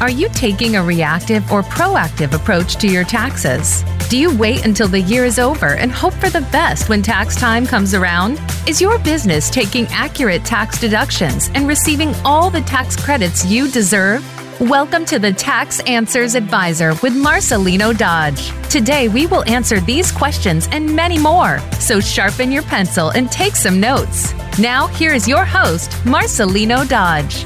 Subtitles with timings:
[0.00, 3.84] Are you taking a reactive or proactive approach to your taxes?
[4.08, 7.36] Do you wait until the year is over and hope for the best when tax
[7.36, 8.40] time comes around?
[8.66, 14.24] Is your business taking accurate tax deductions and receiving all the tax credits you deserve?
[14.58, 18.52] Welcome to the Tax Answers Advisor with Marcelino Dodge.
[18.70, 21.58] Today, we will answer these questions and many more.
[21.78, 24.32] So sharpen your pencil and take some notes.
[24.58, 27.44] Now, here is your host, Marcelino Dodge.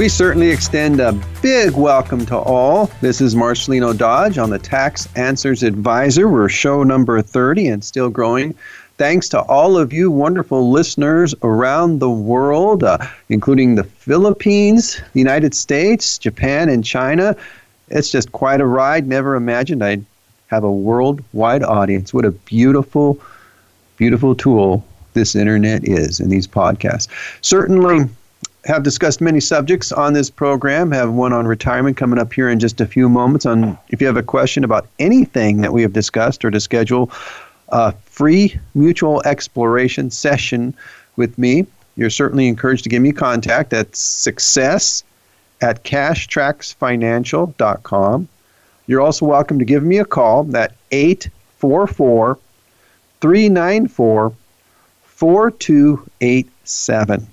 [0.00, 2.90] We certainly extend a big welcome to all.
[3.02, 6.26] This is Marcelino Dodge on the Tax Answers Advisor.
[6.26, 8.54] We're show number 30 and still growing.
[8.96, 12.96] Thanks to all of you wonderful listeners around the world, uh,
[13.28, 17.36] including the Philippines, the United States, Japan, and China.
[17.90, 19.06] It's just quite a ride.
[19.06, 20.06] Never imagined I'd
[20.46, 22.14] have a worldwide audience.
[22.14, 23.20] What a beautiful,
[23.98, 24.82] beautiful tool
[25.12, 27.06] this internet is and these podcasts.
[27.42, 28.08] Certainly,
[28.64, 30.90] have discussed many subjects on this program.
[30.92, 33.46] Have one on retirement coming up here in just a few moments.
[33.46, 37.10] On if you have a question about anything that we have discussed or to schedule
[37.70, 40.74] a free mutual exploration session
[41.16, 41.66] with me,
[41.96, 45.04] you're certainly encouraged to give me contact at success
[45.60, 48.28] at cashtracksfinancial.com.
[48.86, 52.38] You're also welcome to give me a call at 844
[53.20, 54.32] 394
[55.04, 57.26] 4287.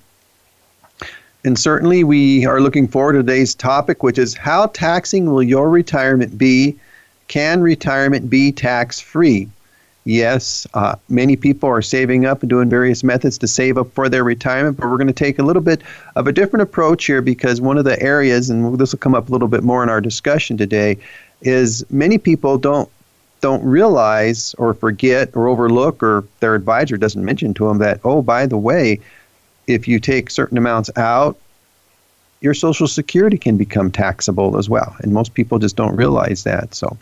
[1.43, 5.69] And certainly, we are looking forward to today's topic, which is how taxing will your
[5.69, 6.75] retirement be?
[7.27, 9.49] Can retirement be tax free?
[10.08, 14.08] Yes, uh, many people are saving up and doing various methods to save up for
[14.08, 15.81] their retirement, but we're going to take a little bit
[16.15, 19.27] of a different approach here because one of the areas, and this will come up
[19.27, 20.97] a little bit more in our discussion today,
[21.41, 22.89] is many people don't
[23.41, 28.19] don't realize or forget or overlook or their advisor doesn't mention to them that oh
[28.19, 28.99] by the way
[29.68, 31.38] if you take certain amounts out,
[32.42, 34.96] your Social Security can become taxable as well.
[35.00, 36.73] And most people just don't realize that.
[36.73, 36.98] So,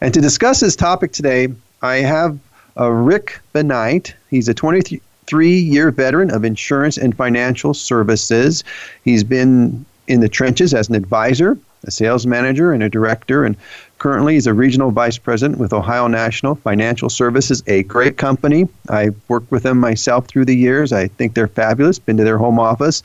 [0.00, 1.48] and to discuss this topic today,
[1.82, 2.38] I have
[2.78, 4.12] uh, Rick Benight.
[4.30, 8.64] He's a 23 year veteran of insurance and financial services.
[9.04, 13.44] He's been in the trenches as an advisor, a sales manager, and a director.
[13.44, 13.56] And
[13.98, 18.68] Currently, he's a regional vice president with Ohio National Financial Services, a great company.
[18.90, 20.92] I've worked with them myself through the years.
[20.92, 21.98] I think they're fabulous.
[21.98, 23.02] Been to their home office.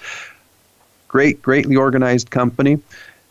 [1.08, 2.78] Great, greatly organized company.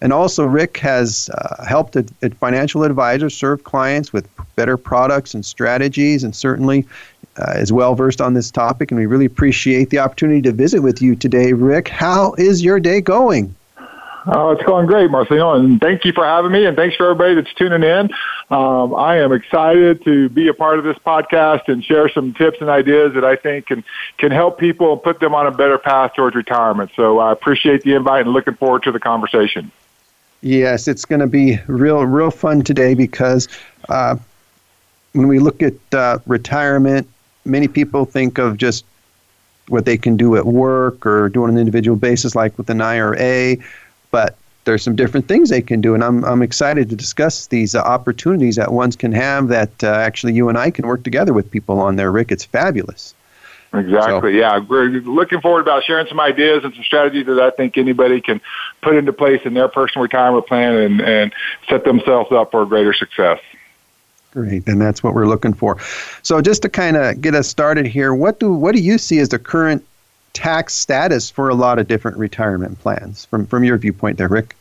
[0.00, 5.34] And also, Rick has uh, helped a, a financial advisors serve clients with better products
[5.34, 6.86] and strategies, and certainly
[7.36, 8.90] uh, is well versed on this topic.
[8.90, 11.88] And we really appreciate the opportunity to visit with you today, Rick.
[11.88, 13.54] How is your day going?
[14.26, 17.34] Oh, it's going great, Marcelino, and thank you for having me, and thanks for everybody
[17.34, 18.10] that's tuning in.
[18.50, 22.58] Um, I am excited to be a part of this podcast and share some tips
[22.60, 23.82] and ideas that I think can
[24.18, 26.90] can help people and put them on a better path towards retirement.
[26.96, 29.70] So I appreciate the invite and looking forward to the conversation.
[30.42, 33.48] Yes, it's going to be real, real fun today because
[33.88, 34.16] uh,
[35.12, 37.08] when we look at uh, retirement,
[37.44, 38.84] many people think of just
[39.68, 42.80] what they can do at work or do on an individual basis, like with an
[42.80, 43.56] IRA
[44.10, 47.74] but there's some different things they can do, and I'm I'm excited to discuss these
[47.74, 51.32] uh, opportunities that ones can have that uh, actually you and I can work together
[51.32, 52.12] with people on there.
[52.12, 53.14] Rick, it's fabulous.
[53.72, 54.20] Exactly.
[54.20, 57.78] So, yeah, we're looking forward about sharing some ideas and some strategies that I think
[57.78, 58.40] anybody can
[58.82, 61.32] put into place in their personal retirement plan and and
[61.68, 63.40] set themselves up for greater success.
[64.32, 65.78] Great, and that's what we're looking for.
[66.22, 69.18] So, just to kind of get us started here, what do what do you see
[69.20, 69.84] as the current
[70.32, 74.56] tax status for a lot of different retirement plans from from your viewpoint there, Rick?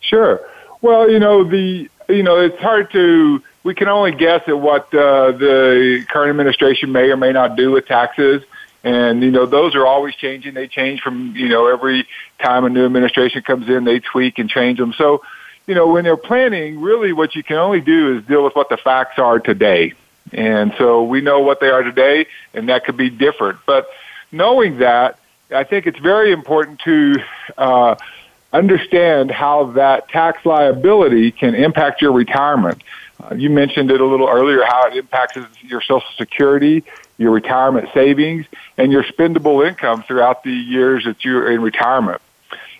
[0.00, 0.40] Sure.
[0.82, 4.94] Well, you know the you know it's hard to we can only guess at what
[4.94, 8.42] uh, the current administration may or may not do with taxes.
[8.84, 10.54] And you know those are always changing.
[10.54, 12.06] They change from you know every
[12.40, 14.92] time a new administration comes in, they tweak and change them.
[14.96, 15.22] So,
[15.66, 18.68] you know when they're planning, really what you can only do is deal with what
[18.68, 19.94] the facts are today.
[20.32, 23.58] And so we know what they are today, and that could be different.
[23.66, 23.88] But
[24.36, 25.18] knowing that,
[25.50, 27.16] I think it's very important to
[27.56, 27.96] uh,
[28.52, 32.82] understand how that tax liability can impact your retirement.
[33.22, 36.84] Uh, you mentioned it a little earlier how it impacts your Social Security,
[37.18, 38.46] your retirement savings,
[38.76, 42.20] and your spendable income throughout the years that you're in retirement.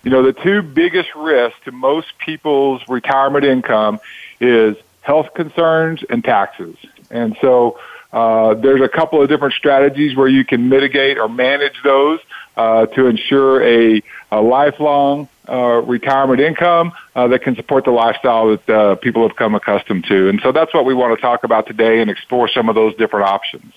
[0.03, 3.99] You know, the two biggest risks to most people's retirement income
[4.41, 6.77] is health concerns and taxes.
[7.11, 7.79] And so,
[8.13, 12.21] uh, there's a couple of different strategies where you can mitigate or manage those
[12.57, 18.57] uh, to ensure a, a lifelong uh, retirement income uh, that can support the lifestyle
[18.57, 20.29] that uh, people have come accustomed to.
[20.29, 22.97] And so that's what we want to talk about today and explore some of those
[22.97, 23.73] different options.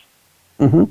[0.59, 0.83] Mm-hmm.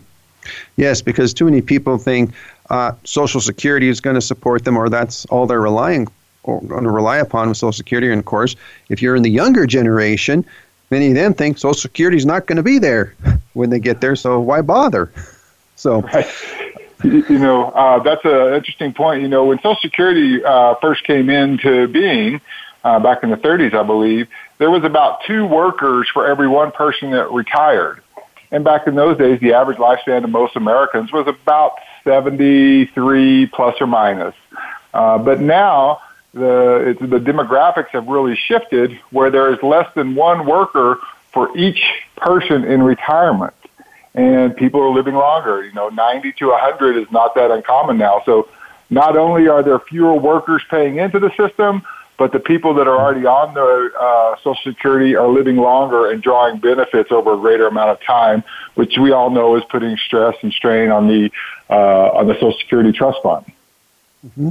[0.76, 2.32] Yes, because too many people think
[2.70, 6.06] uh, Social Security is going to support them or that's all they're relying
[6.44, 8.10] going to rely upon with Social Security.
[8.10, 8.56] And of course,
[8.88, 10.46] if you're in the younger generation,
[10.90, 13.14] many of them think Social Security is not going to be there
[13.52, 15.12] when they get there, so why bother?
[15.76, 16.26] So, right.
[17.04, 19.22] you, know, uh, that's an interesting point.
[19.22, 22.40] You know, when Social Security uh, first came into being
[22.84, 26.72] uh, back in the 30s, I believe, there was about two workers for every one
[26.72, 28.02] person that retired.
[28.50, 31.74] And back in those days, the average lifespan of most Americans was about
[32.04, 34.34] 73 plus or minus.
[34.94, 36.00] Uh, but now
[36.34, 40.98] the the demographics have really shifted, where there is less than one worker
[41.32, 41.82] for each
[42.16, 43.54] person in retirement,
[44.14, 45.64] and people are living longer.
[45.64, 48.22] You know, 90 to 100 is not that uncommon now.
[48.26, 48.48] So,
[48.90, 51.82] not only are there fewer workers paying into the system,
[52.18, 56.20] but the people that are already on the uh, Social Security are living longer and
[56.20, 58.42] drawing benefits over a greater amount of time,
[58.74, 61.30] which we all know is putting stress and strain on the
[61.70, 63.46] uh, on the Social Security Trust Fund.
[64.26, 64.48] Mm-hmm.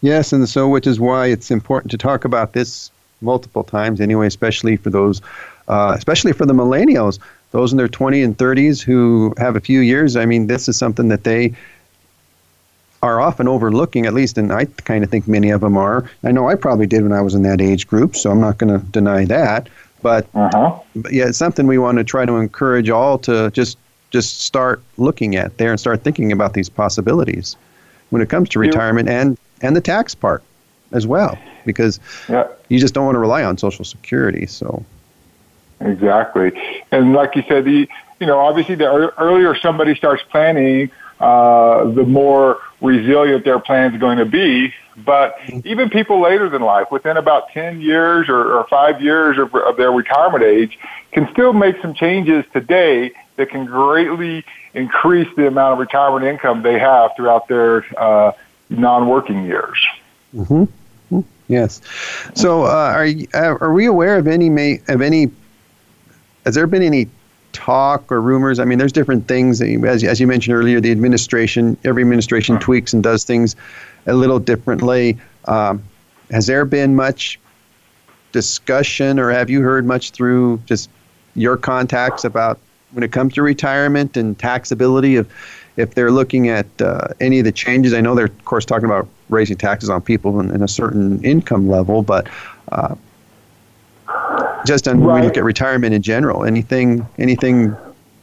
[0.00, 2.90] Yes, and so which is why it's important to talk about this
[3.20, 5.20] multiple times anyway, especially for those,
[5.66, 7.18] uh, especially for the millennials,
[7.50, 10.16] those in their 20s and 30s who have a few years.
[10.16, 11.54] I mean, this is something that they
[13.02, 16.08] are often overlooking, at least, and I kind of think many of them are.
[16.24, 18.58] I know I probably did when I was in that age group, so I'm not
[18.58, 19.68] going to deny that.
[20.02, 20.78] But, uh-huh.
[20.96, 23.78] but yeah, it's something we want to try to encourage all to just
[24.10, 27.56] just start looking at there and start thinking about these possibilities
[28.10, 30.42] when it comes to retirement and and the tax part
[30.92, 32.46] as well, because yeah.
[32.68, 34.46] you just don't want to rely on Social Security.
[34.46, 34.84] So
[35.80, 36.52] exactly,
[36.90, 37.88] and like you said, the
[38.20, 38.86] you know obviously the
[39.18, 40.90] earlier somebody starts planning,
[41.20, 44.72] uh, the more resilient their plan is going to be.
[45.04, 49.54] But even people later than life, within about 10 years or, or five years of,
[49.54, 50.76] of their retirement age,
[51.12, 54.44] can still make some changes today that can greatly
[54.74, 58.32] increase the amount of retirement income they have throughout their uh,
[58.68, 59.78] non-working years.
[60.34, 60.64] Mm-hmm.
[60.64, 61.20] mm-hmm.
[61.46, 61.80] Yes.
[62.34, 65.30] So, uh, are uh, are we aware of any may of any?
[66.44, 67.08] Has there been any
[67.52, 68.58] talk or rumors?
[68.58, 69.62] I mean, there's different things.
[69.62, 73.56] As as you mentioned earlier, the administration, every administration tweaks and does things
[74.06, 75.16] a little differently.
[75.46, 75.82] Um,
[76.30, 77.40] has there been much
[78.32, 80.90] discussion, or have you heard much through just
[81.34, 82.58] your contacts about
[82.92, 85.30] when it comes to retirement and taxability of
[85.76, 87.94] if they're looking at uh, any of the changes.
[87.94, 91.24] I know they're, of course, talking about raising taxes on people in, in a certain
[91.24, 92.28] income level, but
[92.72, 92.96] uh,
[94.66, 95.06] just on, right.
[95.06, 97.76] when we look at retirement in general, anything, anything,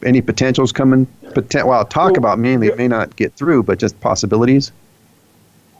[0.04, 1.06] any potentials coming?
[1.24, 2.74] Poten- well, talk well, about mainly yeah.
[2.74, 4.70] may not get through, but just possibilities.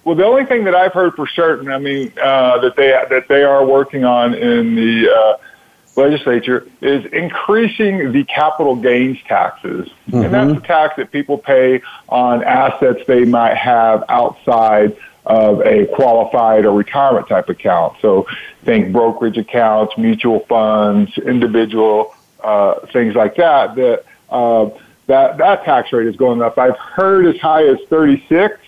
[0.05, 3.27] Well, the only thing that I've heard for certain, I mean, uh, that they that
[3.29, 5.37] they are working on in the uh,
[5.97, 9.89] legislature is increasing the capital gains taxes.
[10.09, 10.17] Mm-hmm.
[10.17, 15.87] And that's the tax that people pay on assets they might have outside of a
[15.87, 17.97] qualified or retirement type account.
[18.01, 18.27] So
[18.63, 23.75] think brokerage accounts, mutual funds, individual uh, things like that.
[23.75, 24.71] That uh,
[25.07, 26.59] that that tax rate is going up.
[26.59, 28.61] I've heard as high as 36.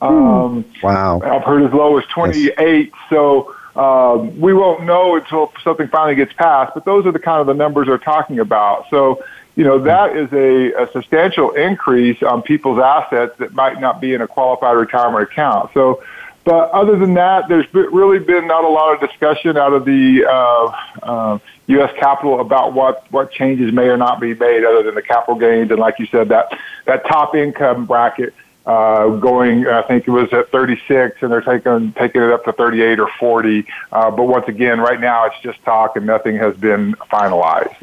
[0.00, 0.06] Hmm.
[0.06, 1.20] Um, wow.
[1.22, 2.56] I've heard as low as 28.
[2.58, 3.00] Yes.
[3.10, 7.40] So um, we won't know until something finally gets passed, but those are the kind
[7.40, 8.86] of the numbers they're talking about.
[8.90, 9.22] So,
[9.54, 14.14] you know, that is a, a substantial increase on people's assets that might not be
[14.14, 15.70] in a qualified retirement account.
[15.74, 16.02] So,
[16.44, 20.24] but other than that, there's really been not a lot of discussion out of the
[20.24, 21.92] uh, uh, U.S.
[21.98, 25.70] Capitol about what, what changes may or not be made other than the capital gains.
[25.70, 28.34] And like you said, that, that top income bracket
[28.66, 32.52] uh, going, I think it was at 36, and they're taking taking it up to
[32.52, 33.66] 38 or 40.
[33.90, 37.74] Uh, but once again, right now it's just talk, and nothing has been finalized.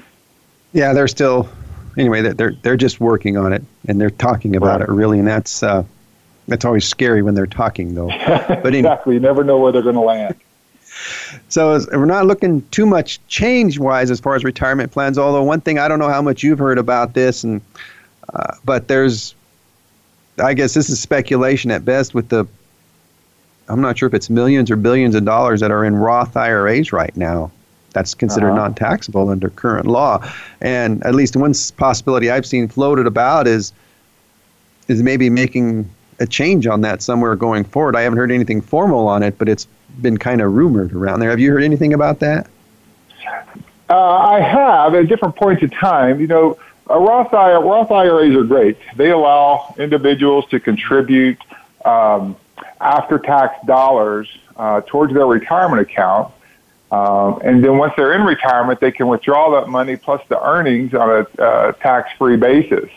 [0.74, 1.50] Yeah, they're still
[1.98, 2.22] anyway.
[2.22, 4.89] They're they're just working on it, and they're talking about right.
[4.89, 5.84] it really, and that's uh,
[6.48, 8.10] that's always scary when they're talking, though.
[8.48, 10.36] But exactly, you never know where they're going to land.
[11.50, 15.19] So we're not looking too much change-wise as far as retirement plans.
[15.19, 17.62] Although one thing I don't know how much you've heard about this, and
[18.34, 19.36] uh, but there's
[20.39, 22.48] I guess this is speculation at best with the
[23.70, 26.94] I'm not sure if it's millions or billions of dollars that are in Roth IRAs
[26.94, 27.51] right now.
[27.91, 28.60] That's considered uh-huh.
[28.60, 30.24] non-taxable under current law.
[30.62, 33.74] And at least one possibility I've seen floated about is
[34.88, 35.89] is maybe making
[36.20, 37.96] a change on that somewhere going forward.
[37.96, 39.67] I haven't heard anything formal on it, but it's
[40.01, 41.29] been kind of rumored around there.
[41.29, 42.48] Have you heard anything about that?
[43.89, 46.22] Uh, I have at different points in time.
[46.22, 46.58] You know,
[46.89, 48.77] uh, Roth, IRA, Roth IRAs are great.
[48.96, 51.39] They allow individuals to contribute
[51.84, 52.36] um,
[52.79, 56.34] after-tax dollars uh, towards their retirement account.
[56.91, 60.94] Um, and then once they're in retirement, they can withdraw that money plus the earnings
[60.94, 62.89] on a uh, tax-free basis.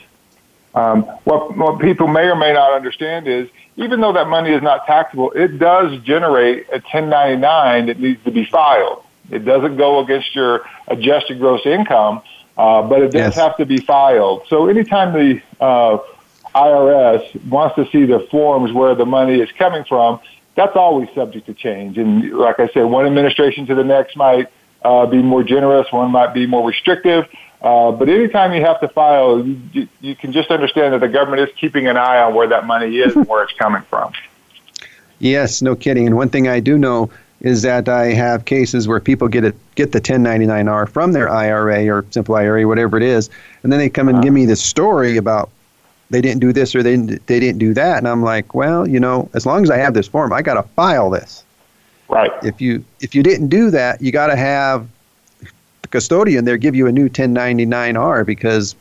[0.75, 4.62] Um, what, what people may or may not understand is even though that money is
[4.62, 9.02] not taxable, it does generate a 1099 that needs to be filed.
[9.30, 12.23] It doesn't go against your adjusted gross income,
[12.57, 13.37] uh, but it does yes.
[13.37, 14.47] have to be filed.
[14.49, 15.99] So anytime the uh,
[16.54, 20.21] IRS wants to see the forms where the money is coming from,
[20.54, 21.97] that's always subject to change.
[21.97, 24.49] And like I said, one administration to the next might
[24.83, 27.28] uh, be more generous, one might be more restrictive.
[27.62, 31.49] Uh, but anytime you have to file, you, you can just understand that the government
[31.49, 34.12] is keeping an eye on where that money is and where it's coming from.
[35.19, 36.07] Yes, no kidding.
[36.07, 39.56] And one thing I do know is that I have cases where people get it
[39.75, 43.30] get the 1099R from their IRA or simple IRA, whatever it is,
[43.62, 44.25] and then they come and uh-huh.
[44.25, 45.50] give me this story about
[46.11, 48.87] they didn't do this or they didn't, they didn't do that, and I'm like, well,
[48.87, 51.44] you know, as long as I have this form, I got to file this.
[52.09, 52.32] Right.
[52.42, 54.87] If you if you didn't do that, you got to have
[55.82, 58.75] the custodian there give you a new 1099R because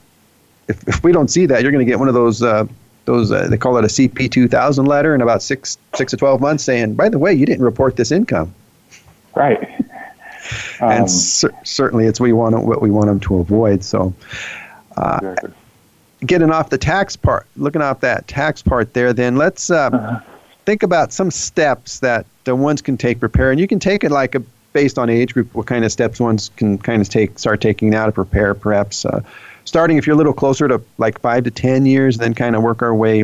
[0.68, 2.66] if, if we don't see that, you're going to get one of those uh,
[3.12, 6.42] those uh, they call it a CP 2000 letter in about six six to 12
[6.42, 8.54] months saying, by the way, you didn't report this income.
[9.36, 9.62] Right.
[10.82, 13.84] Um, and cer- certainly, it's we want what we want them to avoid.
[13.84, 14.14] So.
[14.98, 15.52] Uh, exactly.
[16.26, 20.20] Getting off the tax part, looking off that tax part there, then let's uh, uh-huh
[20.70, 24.12] think about some steps that the ones can take prepare, and you can take it
[24.12, 27.40] like a based on age group, what kind of steps ones can kind of take
[27.40, 29.22] start taking now to prepare, perhaps uh,
[29.70, 32.64] starting if you're a little closer to like five to ten years, then kind of
[32.64, 33.22] work our way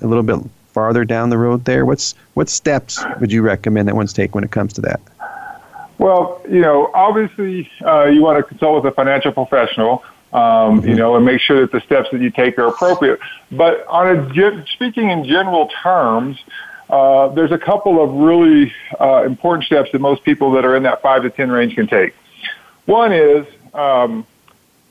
[0.00, 1.84] a little bit farther down the road there.
[1.84, 5.00] What's what steps would you recommend that ones take when it comes to that?
[5.98, 10.94] Well, you know, obviously, uh, you want to consult with a financial professional um, you
[10.94, 13.18] know, and make sure that the steps that you take are appropriate.
[13.50, 16.38] But on a speaking in general terms,
[16.90, 20.82] uh, there's a couple of really uh, important steps that most people that are in
[20.84, 22.14] that five to ten range can take.
[22.84, 24.26] One is um,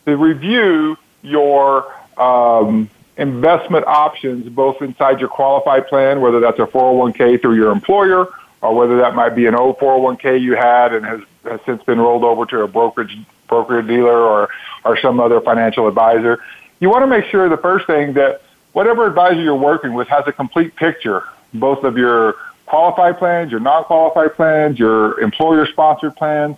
[0.08, 7.42] to review your um, investment options, both inside your qualified plan, whether that's a 401k
[7.42, 8.30] through your employer,
[8.62, 12.00] or whether that might be an old 401k you had and has, has since been
[12.00, 14.50] rolled over to a brokerage broker dealer or
[14.86, 16.42] or some other financial advisor.
[16.80, 20.24] You want to make sure the first thing that whatever advisor you're working with has
[20.28, 21.24] a complete picture
[21.54, 22.36] both of your
[22.66, 26.58] qualified plans, your non-qualified plans, your employer-sponsored plans,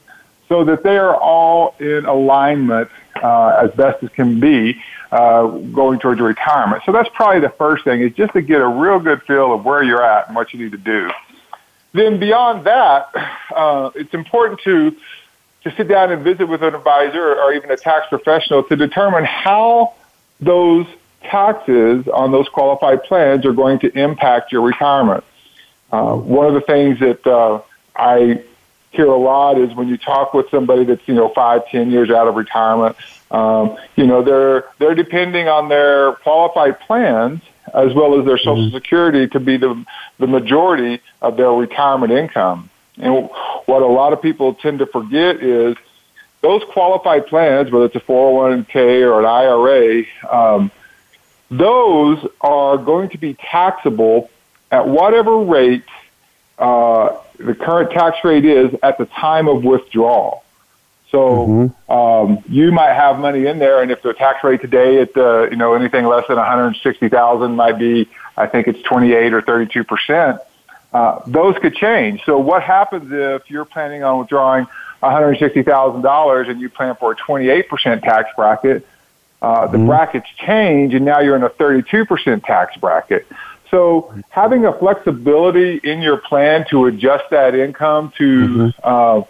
[0.50, 2.89] so that they are all in alignment
[3.22, 6.84] uh, as best as can be uh, going towards retirement.
[6.86, 9.63] So that's probably the first thing is just to get a real good feel of
[9.63, 11.10] where you're at and what you need to do.
[11.94, 13.10] Then beyond that,
[13.56, 14.96] uh, it's important to
[15.63, 19.25] to sit down and visit with an advisor or even a tax professional to determine
[19.25, 19.94] how
[20.39, 20.88] those
[21.22, 25.22] taxes on those qualified plans are going to impact your retirement.
[25.91, 27.62] Uh, one of the things that uh,
[27.94, 28.41] I
[28.91, 32.10] hear a lot is when you talk with somebody that's you know five, ten years
[32.10, 32.96] out of retirement,
[33.31, 37.41] um, you know they're they're depending on their qualified plans
[37.74, 38.75] as well as their Social mm-hmm.
[38.75, 39.86] Security to be the
[40.17, 42.69] the majority of their retirement income.
[42.98, 43.29] And
[43.65, 45.77] what a lot of people tend to forget is
[46.41, 50.72] those qualified plans, whether it's a 401k or an IRA, um,
[51.50, 54.29] those are going to be taxable
[54.72, 55.84] at whatever rate
[56.58, 60.43] uh, the current tax rate is at the time of withdrawal.
[61.12, 61.91] So mm-hmm.
[61.91, 65.50] um, you might have money in there, and if the tax rate today at uh,
[65.50, 69.13] you know anything less than one hundred sixty thousand might be, I think it's twenty
[69.13, 70.39] eight or thirty two percent.
[70.93, 72.24] Uh, those could change.
[72.25, 74.67] So what happens if you're planning on withdrawing
[75.00, 78.86] one hundred sixty thousand dollars and you plan for a twenty eight percent tax bracket?
[79.41, 79.88] Uh, the mm-hmm.
[79.88, 83.25] brackets change, and now you're in a 32% tax bracket.
[83.71, 88.69] So having a flexibility in your plan to adjust that income to mm-hmm.
[88.83, 89.23] uh,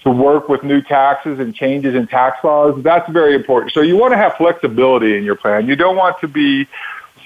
[0.00, 3.72] to work with new taxes and changes in tax laws, that's very important.
[3.72, 5.66] So you want to have flexibility in your plan.
[5.66, 6.68] You don't want to be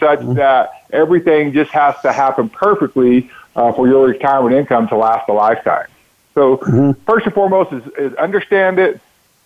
[0.00, 0.35] such mm-hmm.
[0.35, 5.33] that everything just has to happen perfectly uh, for your retirement income to last a
[5.33, 5.87] lifetime.
[6.35, 6.92] So mm-hmm.
[7.02, 9.00] first and foremost is, is understand it,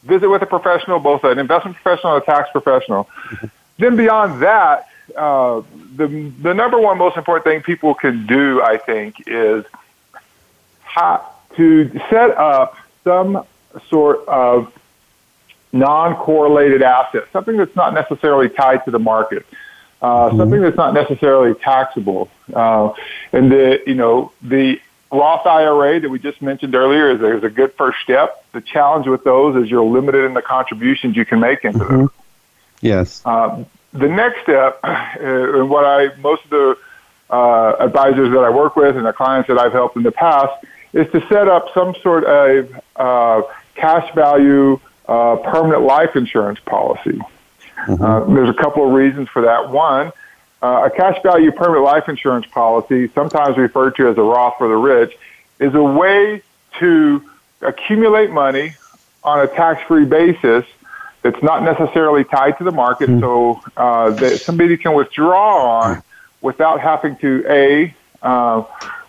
[0.05, 3.05] visit with a professional, both an investment professional and a tax professional.
[3.05, 3.47] Mm-hmm.
[3.79, 5.63] Then beyond that, uh,
[5.97, 9.65] the the number one most important thing people can do, I think, is
[10.83, 13.45] how to set up some
[13.89, 14.73] sort of
[15.73, 19.45] non-correlated asset, something that's not necessarily tied to the market,
[20.01, 20.39] uh, mm-hmm.
[20.39, 22.31] something that's not necessarily taxable.
[22.53, 22.93] Uh,
[23.33, 24.81] and the you know the
[25.13, 28.45] Roth IRA that we just mentioned earlier is a, is a good first step.
[28.53, 31.97] The challenge with those is you're limited in the contributions you can make into mm-hmm.
[31.99, 32.11] them.
[32.81, 33.23] Yes.
[33.25, 33.65] Uh,
[33.95, 36.79] the next step, uh, and what I most of the
[37.31, 40.53] uh, advisors that I work with and the clients that I've helped in the past,
[40.93, 43.43] is to set up some sort of uh,
[43.75, 47.19] cash value uh, permanent life insurance policy.
[47.87, 48.03] Mm-hmm.
[48.03, 49.71] Uh, there's a couple of reasons for that.
[49.71, 50.13] One,
[50.63, 54.69] uh, a cash value permanent life insurance policy, sometimes referred to as a Roth for
[54.69, 55.17] the rich,
[55.59, 56.43] is a way
[56.79, 57.23] to
[57.61, 58.75] accumulate money
[59.23, 60.65] on a tax-free basis
[61.25, 63.21] that's not necessarily tied to the market, mm-hmm.
[63.21, 66.03] so uh, that somebody can withdraw on
[66.43, 68.63] without having to a uh,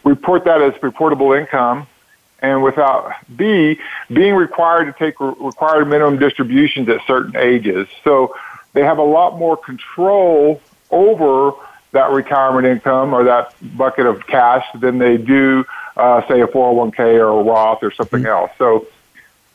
[0.05, 1.86] report that as reportable income,
[2.39, 7.86] and without b being required to take re- required minimum distributions at certain ages.
[8.05, 8.34] So
[8.72, 11.51] they have a lot more control over
[11.91, 15.65] that retirement income or that bucket of cash than they do,
[15.98, 18.27] uh, say, a 401k or a Roth or something mm-hmm.
[18.27, 18.51] else.
[18.57, 18.88] So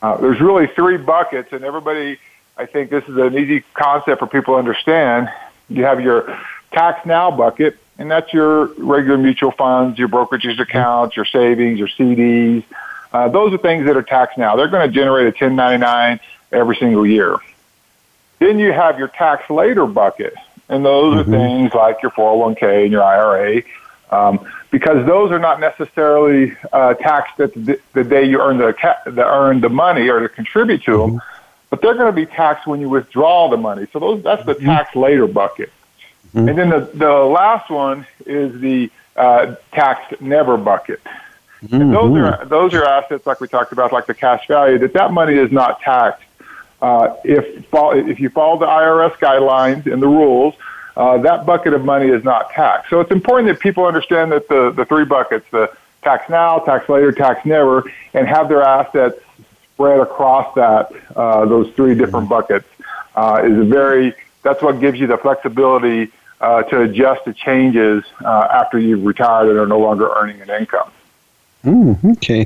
[0.03, 2.19] uh, there's really three buckets, and everybody,
[2.61, 5.29] I think this is an easy concept for people to understand.
[5.67, 6.39] You have your
[6.71, 11.87] tax now bucket, and that's your regular mutual funds, your brokerages accounts, your savings, your
[11.87, 12.63] CDs.
[13.11, 14.55] Uh, those are things that are taxed now.
[14.55, 16.19] They're going to generate a 1099
[16.51, 17.37] every single year.
[18.37, 20.35] Then you have your tax later bucket,
[20.69, 21.33] and those mm-hmm.
[21.33, 23.63] are things like your 401k and your IRA,
[24.11, 28.75] um, because those are not necessarily uh, taxed at the, the day you earn the,
[29.07, 31.17] the earn the money or to contribute to mm-hmm.
[31.17, 31.21] them,
[31.71, 33.87] but they're going to be taxed when you withdraw the money.
[33.91, 34.65] So those that's the mm-hmm.
[34.65, 35.71] tax later bucket.
[36.35, 36.49] Mm-hmm.
[36.49, 41.01] And then the, the last one is the uh, tax never bucket.
[41.63, 41.81] Mm-hmm.
[41.81, 44.77] And those are those are assets like we talked about, like the cash value.
[44.77, 46.23] That that money is not taxed
[46.81, 50.53] uh, if if you follow the IRS guidelines and the rules.
[50.97, 52.89] Uh, that bucket of money is not taxed.
[52.89, 56.89] So it's important that people understand that the, the three buckets, the tax now, tax
[56.89, 59.17] later, tax never, and have their assets
[59.81, 62.49] spread across that, uh, those three different mm-hmm.
[62.51, 62.67] buckets,
[63.15, 68.03] uh, is a very, that's what gives you the flexibility uh, to adjust to changes
[68.23, 70.91] uh, after you've retired and are no longer earning an income.
[71.63, 72.45] Mm, okay.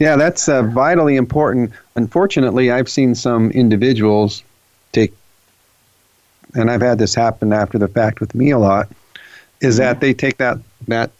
[0.00, 1.70] Yeah, that's uh, vitally important.
[1.94, 4.42] Unfortunately, I've seen some individuals
[4.90, 5.14] take,
[6.54, 8.88] and I've had this happen after the fact with me a lot,
[9.60, 10.58] is that they take that
[10.88, 11.12] that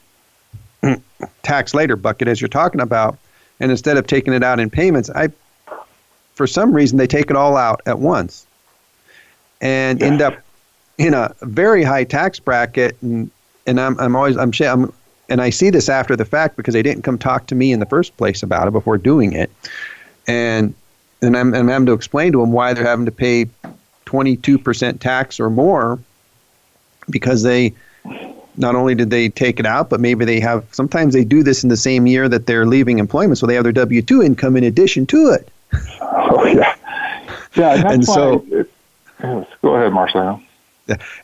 [1.42, 3.16] tax later bucket as you're talking about,
[3.60, 5.28] and instead of taking it out in payments, I,
[6.42, 8.48] for some reason, they take it all out at once,
[9.60, 10.06] and yeah.
[10.08, 10.34] end up
[10.98, 13.30] in a very high tax bracket and
[13.68, 14.92] and I'm I'm always I'm, I'm
[15.28, 17.78] and I see this after the fact because they didn't come talk to me in
[17.78, 19.52] the first place about it before doing it,
[20.26, 20.74] and
[21.22, 23.46] and I'm, I'm having to explain to them why they're having to pay
[24.06, 26.00] 22% tax or more
[27.08, 27.72] because they
[28.56, 31.62] not only did they take it out, but maybe they have sometimes they do this
[31.62, 34.56] in the same year that they're leaving employment, so they have their W two income
[34.56, 35.48] in addition to it.
[37.54, 38.44] Yeah, and, so.
[38.50, 38.70] It,
[39.20, 40.42] go ahead, Marcelo.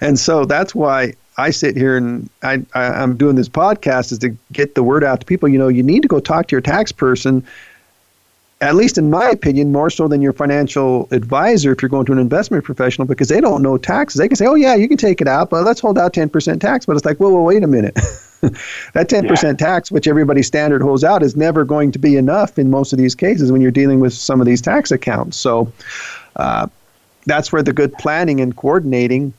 [0.01, 4.19] And so that's why I sit here and I, I am doing this podcast is
[4.19, 5.49] to get the word out to people.
[5.49, 7.45] You know, you need to go talk to your tax person.
[8.61, 12.13] At least in my opinion, more so than your financial advisor if you're going to
[12.13, 14.19] an investment professional because they don't know taxes.
[14.19, 16.61] They can say, "Oh yeah, you can take it out, but let's hold out 10%
[16.61, 17.95] tax." But it's like, "Well, well wait a minute."
[18.41, 19.53] that 10% yeah.
[19.53, 22.99] tax, which everybody standard holds out, is never going to be enough in most of
[22.99, 25.37] these cases when you're dealing with some of these tax accounts.
[25.37, 25.73] So
[26.39, 26.67] uh,
[27.27, 29.33] that's where the good planning and coordinating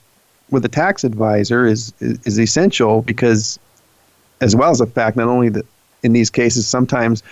[0.50, 3.58] with a tax advisor is, is, is essential because,
[4.40, 5.66] as well as the fact, not only that
[6.02, 7.22] in these cases sometimes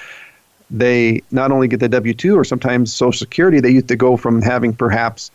[0.71, 4.17] they not only get the W two or sometimes Social Security, they used to go
[4.17, 5.31] from having perhaps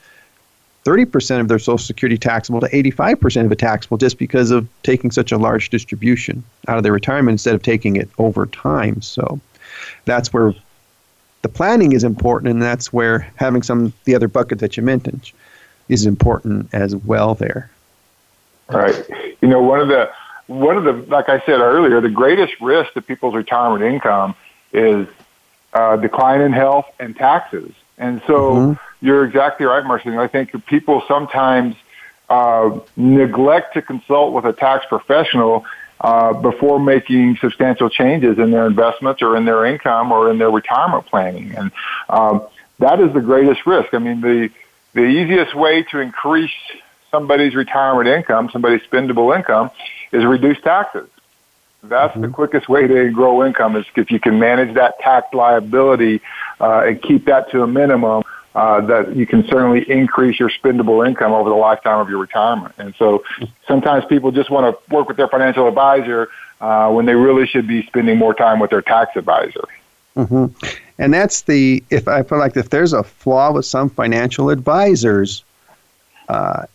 [0.85, 5.11] 30% of their Social Security taxable to 85% of it taxable just because of taking
[5.11, 9.01] such a large distribution out of their retirement instead of taking it over time.
[9.01, 9.39] So
[10.05, 10.53] that's where
[11.43, 15.31] the planning is important, and that's where having some the other bucket that you mentioned
[15.89, 17.69] is important as well there.
[18.69, 19.07] Right.
[19.41, 20.09] You know, one of the
[20.47, 24.35] one of the like I said earlier, the greatest risk to people's retirement income
[24.71, 25.07] is
[25.73, 27.71] uh, decline in health and taxes.
[27.97, 29.05] And so mm-hmm.
[29.05, 30.21] you're exactly right, Marcelo.
[30.21, 31.75] I think people sometimes
[32.29, 35.65] uh, neglect to consult with a tax professional
[36.03, 40.51] uh, before making substantial changes in their investments or in their income or in their
[40.51, 41.55] retirement planning.
[41.55, 41.71] And
[42.09, 42.45] um,
[42.79, 43.93] that is the greatest risk.
[43.93, 44.49] I mean, the
[44.93, 46.51] the easiest way to increase
[47.09, 49.71] somebody's retirement income, somebody's spendable income,
[50.11, 51.09] is reduce taxes.
[51.81, 52.21] That's mm-hmm.
[52.21, 56.21] the quickest way to grow income is if you can manage that tax liability
[56.59, 58.23] uh, and keep that to a minimum.
[58.55, 62.73] Uh, that you can certainly increase your spendable income over the lifetime of your retirement.
[62.77, 63.23] And so
[63.67, 66.29] sometimes people just want to work with their financial advisor
[66.61, 69.63] uh, when they really should be spending more time with their tax advisor.
[70.15, 70.45] Mm-hmm.
[70.99, 75.43] And that's the if I feel like if there's a flaw with some financial advisors,
[76.29, 76.67] uh,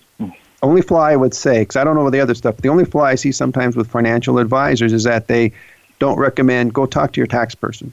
[0.60, 3.04] only flaw I would say, because I don't know the other stuff, the only flaw
[3.04, 5.52] I see sometimes with financial advisors is that they
[6.00, 7.92] don't recommend go talk to your tax person.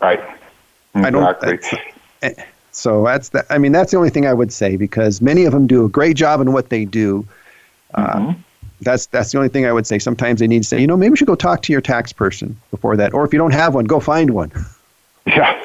[0.00, 0.20] Right.
[0.94, 1.02] Exactly.
[1.02, 1.10] I
[2.22, 2.38] don't.
[2.72, 5.52] So that's the, I mean, that's the only thing I would say because many of
[5.52, 7.26] them do a great job in what they do.
[7.94, 8.40] Uh, mm-hmm.
[8.80, 9.98] that's that's the only thing I would say.
[9.98, 12.12] Sometimes they need to say, you know, maybe you should go talk to your tax
[12.12, 14.50] person before that, or if you don't have one, go find one.
[15.24, 15.64] Yeah,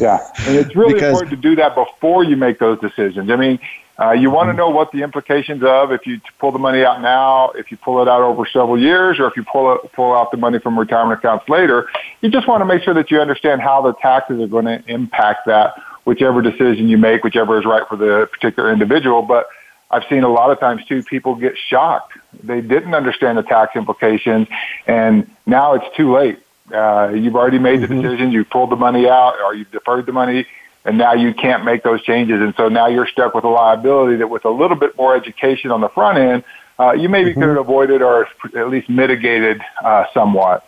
[0.00, 3.28] yeah, and it's really because, important to do that before you make those decisions.
[3.30, 3.58] I mean,
[4.00, 7.02] uh, you want to know what the implications of if you pull the money out
[7.02, 10.14] now, if you pull it out over several years, or if you pull it, pull
[10.14, 11.88] out the money from retirement accounts later.
[12.20, 14.82] You just want to make sure that you understand how the taxes are going to
[14.86, 15.74] impact that,
[16.08, 19.20] whichever decision you make, whichever is right for the particular individual.
[19.20, 19.46] But
[19.90, 22.14] I've seen a lot of times too, people get shocked.
[22.42, 24.48] They didn't understand the tax implications,
[24.86, 26.38] and now it's too late.
[26.72, 28.00] Uh, you've already made the mm-hmm.
[28.00, 28.32] decision.
[28.32, 30.46] You pulled the money out, or you've deferred the money
[30.84, 32.40] and now you can't make those changes.
[32.40, 35.70] And so now you're stuck with a liability that with a little bit more education
[35.70, 36.44] on the front end,
[36.78, 37.40] uh, you maybe mm-hmm.
[37.40, 40.67] could have avoided or at least mitigated uh, somewhat.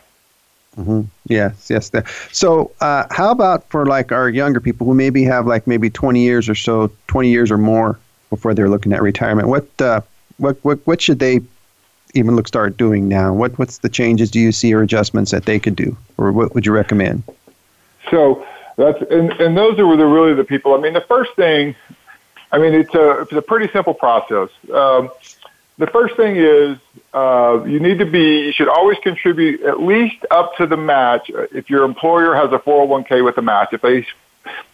[0.81, 1.03] Mm-hmm.
[1.29, 1.90] Yes, yes.
[2.33, 6.23] So, uh, how about for like our younger people who maybe have like maybe 20
[6.23, 7.99] years or so, 20 years or more
[8.31, 9.49] before they're looking at retirement?
[9.49, 10.01] What, uh,
[10.38, 11.40] what, what, what should they
[12.14, 13.33] even look start doing now?
[13.35, 16.55] What, what's the changes do you see or adjustments that they could do, or what
[16.55, 17.25] would you recommend?
[18.11, 20.73] So, that's and, and those are the, really the people.
[20.73, 21.77] I mean, the first thing,
[22.53, 24.49] I mean, it's a it's a pretty simple process.
[24.73, 25.11] Um,
[25.81, 26.77] the first thing is
[27.14, 31.31] uh, you need to be you should always contribute at least up to the match.
[31.31, 34.07] If your employer has a 401k with a match, if they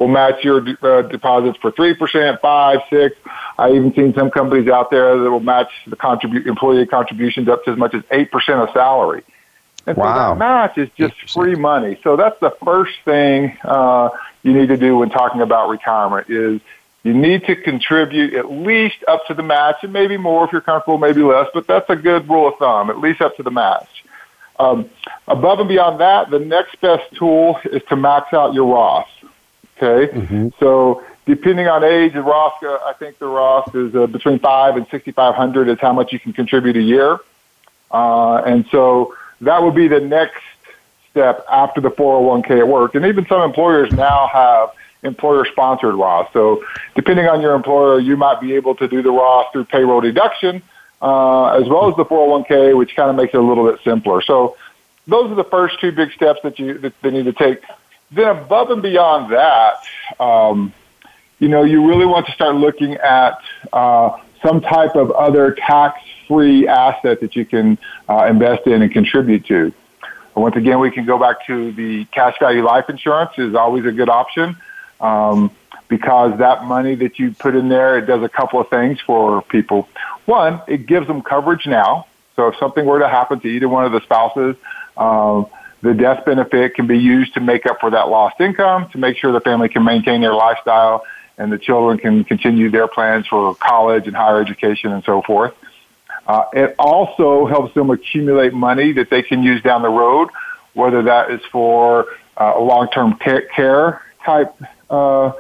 [0.01, 3.17] will match your uh, deposits for three percent, five, six.
[3.57, 7.65] I even seen some companies out there that will match the contribute employee contributions up
[7.65, 9.23] to as much as eight percent of salary.
[9.87, 10.05] And wow.
[10.05, 12.01] so that match is just free money.
[12.03, 14.09] So that's the first thing uh,
[14.43, 16.61] you need to do when talking about retirement is
[17.07, 20.61] you need to contribute at least up to the match and maybe more if you're
[20.61, 23.51] comfortable, maybe less, but that's a good rule of thumb, at least up to the
[23.51, 24.05] match.
[24.59, 24.91] Um,
[25.29, 29.09] above and beyond that, the next best tool is to max out your Roth.
[29.77, 30.49] Okay, mm-hmm.
[30.59, 34.77] so depending on age, the Roth, uh, I think the Roth is uh, between five
[34.77, 37.19] and sixty-five hundred is how much you can contribute a year,
[37.91, 40.43] uh, and so that would be the next
[41.11, 42.95] step after the 401k at work.
[42.95, 44.71] And even some employers now have
[45.07, 46.31] employer sponsored Roth.
[46.33, 46.65] So
[46.95, 50.63] depending on your employer, you might be able to do the Roth through payroll deduction,
[51.01, 54.21] uh, as well as the 401k, which kind of makes it a little bit simpler.
[54.21, 54.57] So
[55.07, 57.63] those are the first two big steps that you that they need to take.
[58.11, 59.83] Then above and beyond that,
[60.21, 60.73] um,
[61.39, 63.39] you know, you really want to start looking at
[63.73, 68.93] uh, some type of other tax free asset that you can uh, invest in and
[68.93, 69.73] contribute to.
[70.35, 73.93] Once again, we can go back to the cash value life insurance is always a
[73.93, 74.57] good option
[75.01, 75.51] um,
[75.89, 79.43] because that money that you put in there, it does a couple of things for
[79.43, 79.89] people.
[80.25, 82.07] One, it gives them coverage now.
[82.35, 84.57] So if something were to happen to either one of the spouses,
[84.97, 85.47] um,
[85.83, 89.17] the death benefit can be used to make up for that lost income, to make
[89.17, 91.05] sure the family can maintain their lifestyle
[91.39, 95.55] and the children can continue their plans for college and higher education and so forth.
[96.27, 100.29] Uh, it also helps them accumulate money that they can use down the road,
[100.73, 102.07] whether that is for
[102.37, 104.55] uh, long-term care type
[104.91, 105.33] uh,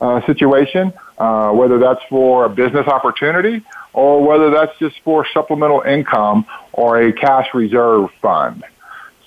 [0.00, 5.82] uh, situation, uh, whether that's for a business opportunity, or whether that's just for supplemental
[5.82, 8.64] income or a cash reserve fund.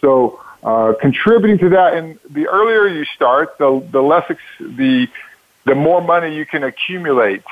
[0.02, 5.08] So uh, contributing to that, and the earlier you start, the the less ex- the
[5.66, 7.44] the more money you can accumulate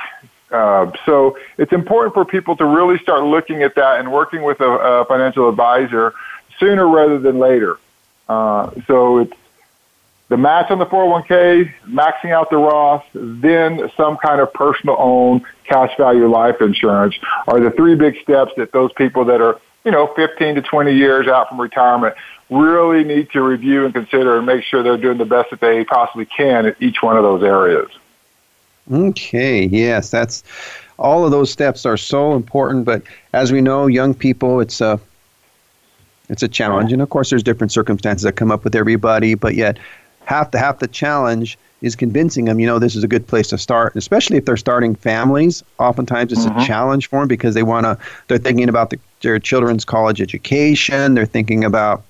[0.51, 4.59] uh, so it's important for people to really start looking at that and working with
[4.59, 6.13] a, a financial advisor
[6.59, 7.79] sooner rather than later.
[8.27, 9.33] Uh, so it's
[10.31, 15.41] the match on the 401k, maxing out the Roth, then some kind of personal owned
[15.65, 17.15] cash value life insurance
[17.49, 20.93] are the three big steps that those people that are, you know, 15 to 20
[20.93, 22.15] years out from retirement
[22.49, 25.83] really need to review and consider and make sure they're doing the best that they
[25.83, 27.89] possibly can in each one of those areas.
[28.89, 30.45] Okay, yes, that's
[30.97, 32.85] all of those steps are so important.
[32.85, 34.97] But as we know, young people, it's a
[36.29, 39.35] it's a challenge, and of course, there's different circumstances that come up with everybody.
[39.35, 39.77] But yet,
[40.25, 42.59] half the half the challenge is convincing them.
[42.59, 45.63] You know, this is a good place to start, especially if they're starting families.
[45.79, 46.59] Oftentimes, it's mm-hmm.
[46.59, 47.97] a challenge for them because they want to.
[48.27, 51.15] They're thinking about the, their children's college education.
[51.15, 52.03] They're thinking about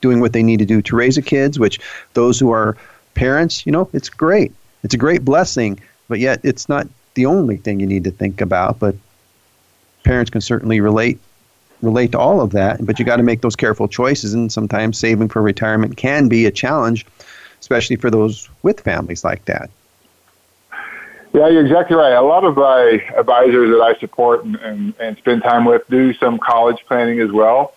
[0.00, 1.58] doing what they need to do to raise the kids.
[1.58, 1.80] Which
[2.14, 2.76] those who are
[3.14, 4.52] parents, you know, it's great.
[4.82, 8.40] It's a great blessing but yet it's not the only thing you need to think
[8.40, 8.78] about.
[8.78, 8.94] But
[10.04, 11.18] parents can certainly relate
[11.82, 12.84] relate to all of that.
[12.84, 16.46] But you got to make those careful choices, and sometimes saving for retirement can be
[16.46, 17.06] a challenge,
[17.60, 19.70] especially for those with families like that.
[21.32, 22.12] Yeah, you're exactly right.
[22.12, 26.14] A lot of my advisors that I support and, and, and spend time with do
[26.14, 27.74] some college planning as well.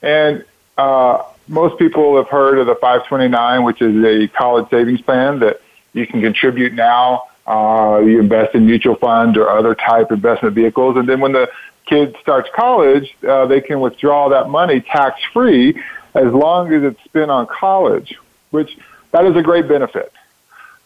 [0.00, 0.44] And
[0.78, 5.60] uh, most people have heard of the 529, which is a college savings plan that
[5.92, 7.24] you can contribute now.
[7.46, 11.50] Uh, you invest in mutual funds or other type investment vehicles, and then when the
[11.86, 15.82] kid starts college, uh, they can withdraw that money tax free
[16.14, 18.18] as long as it's spent on college,
[18.50, 18.76] which
[19.10, 20.12] that is a great benefit.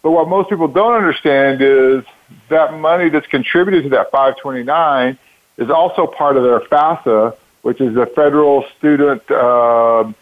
[0.03, 2.05] But what most people don't understand is
[2.49, 5.19] that money that's contributed to that 529
[5.57, 10.13] is also part of their FAFSA, which is the federal student uh,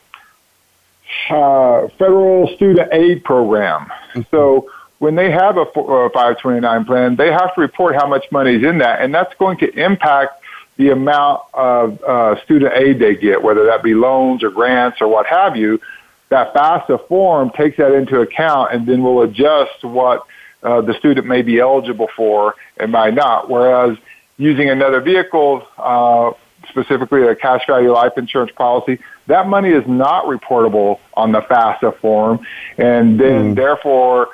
[1.30, 3.82] uh, federal student aid program.
[3.82, 4.22] Mm-hmm.
[4.30, 8.54] So when they have a, a 529 plan, they have to report how much money
[8.54, 10.42] is in that, and that's going to impact
[10.76, 15.08] the amount of uh, student aid they get, whether that be loans or grants or
[15.08, 15.80] what have you.
[16.28, 20.26] That FAFSA form takes that into account and then will adjust what
[20.62, 23.48] uh, the student may be eligible for and might not.
[23.48, 23.96] Whereas
[24.36, 26.32] using another vehicle, uh,
[26.68, 31.98] specifically a cash value life insurance policy, that money is not reportable on the FAFSA
[31.98, 32.44] form,
[32.76, 33.54] and then mm.
[33.54, 34.28] therefore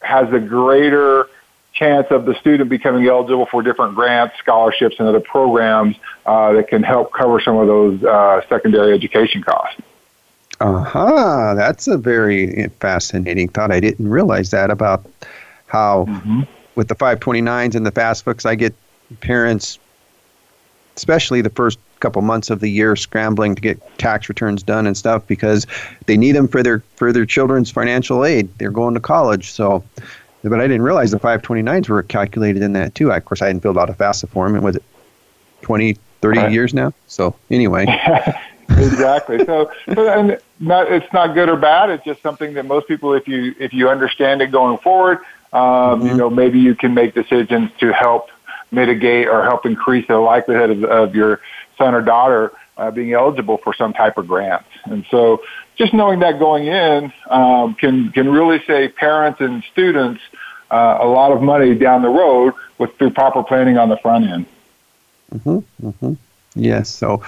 [0.00, 1.28] has a greater
[1.82, 6.68] chance of the student becoming eligible for different grants, scholarships, and other programs uh, that
[6.68, 9.80] can help cover some of those uh, secondary education costs.
[10.60, 11.54] Uh-huh.
[11.54, 13.72] that's a very fascinating thought.
[13.72, 15.04] I didn't realize that about
[15.66, 16.42] how, mm-hmm.
[16.76, 18.72] with the 529s and the fast books, I get
[19.20, 19.80] parents,
[20.96, 24.96] especially the first couple months of the year scrambling to get tax returns done and
[24.96, 25.66] stuff because
[26.06, 28.48] they need them for their for their children's financial aid.
[28.58, 29.82] They're going to college, so.
[30.42, 33.12] But I didn't realize the 529s were calculated in that too.
[33.12, 34.54] I, of course, I hadn't filled out a FAFSA form.
[34.54, 34.84] And was it
[35.62, 36.52] 20, 30 right.
[36.52, 36.92] years now?
[37.06, 37.84] So anyway.
[38.68, 39.44] exactly.
[39.44, 41.90] So, so, and not, it's not good or bad.
[41.90, 45.18] It's just something that most people, if you if you understand it going forward,
[45.52, 45.62] um,
[46.00, 46.06] mm-hmm.
[46.08, 48.30] you know, maybe you can make decisions to help
[48.70, 51.40] mitigate or help increase the likelihood of, of your
[51.76, 54.64] son or daughter uh, being eligible for some type of grant.
[54.84, 55.42] And so
[55.76, 60.20] just knowing that going in um, can, can really save parents and students
[60.70, 64.26] uh, a lot of money down the road with through proper planning on the front
[64.26, 64.46] end.
[65.34, 66.12] Mm-hmm, mm-hmm.
[66.54, 66.88] Yes.
[66.88, 67.22] So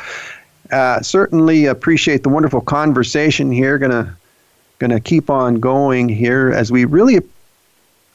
[0.71, 3.79] uh, certainly appreciate the wonderful conversation here.
[3.79, 4.17] Gonna
[4.79, 7.21] gonna keep on going here as we really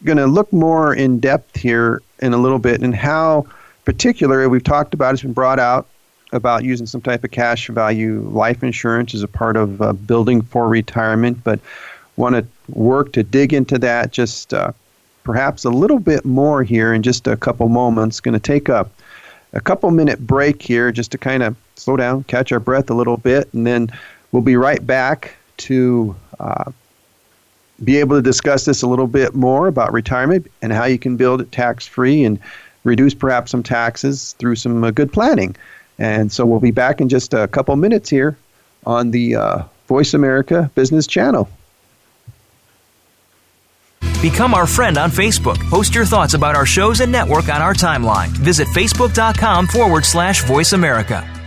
[0.04, 3.46] gonna look more in depth here in a little bit and how
[3.86, 5.88] particular we've talked about has been brought out
[6.32, 10.42] about using some type of cash value life insurance as a part of uh, building
[10.42, 11.60] for retirement, but
[12.16, 14.72] want to work to dig into that just uh,
[15.24, 18.20] perhaps a little bit more here in just a couple moments.
[18.20, 18.90] Going to take a,
[19.54, 22.94] a couple minute break here just to kind of slow down, catch our breath a
[22.94, 23.90] little bit, and then
[24.32, 26.72] we'll be right back to uh,
[27.84, 31.16] be able to discuss this a little bit more about retirement and how you can
[31.16, 32.40] build it tax free and
[32.84, 35.56] reduce perhaps some taxes through some uh, good planning.
[36.00, 38.38] And so we'll be back in just a couple minutes here
[38.86, 41.50] on the uh, Voice America Business Channel.
[44.22, 45.58] Become our friend on Facebook.
[45.70, 48.30] Post your thoughts about our shows and network on our timeline.
[48.30, 51.39] Visit facebook.com forward slash voice America.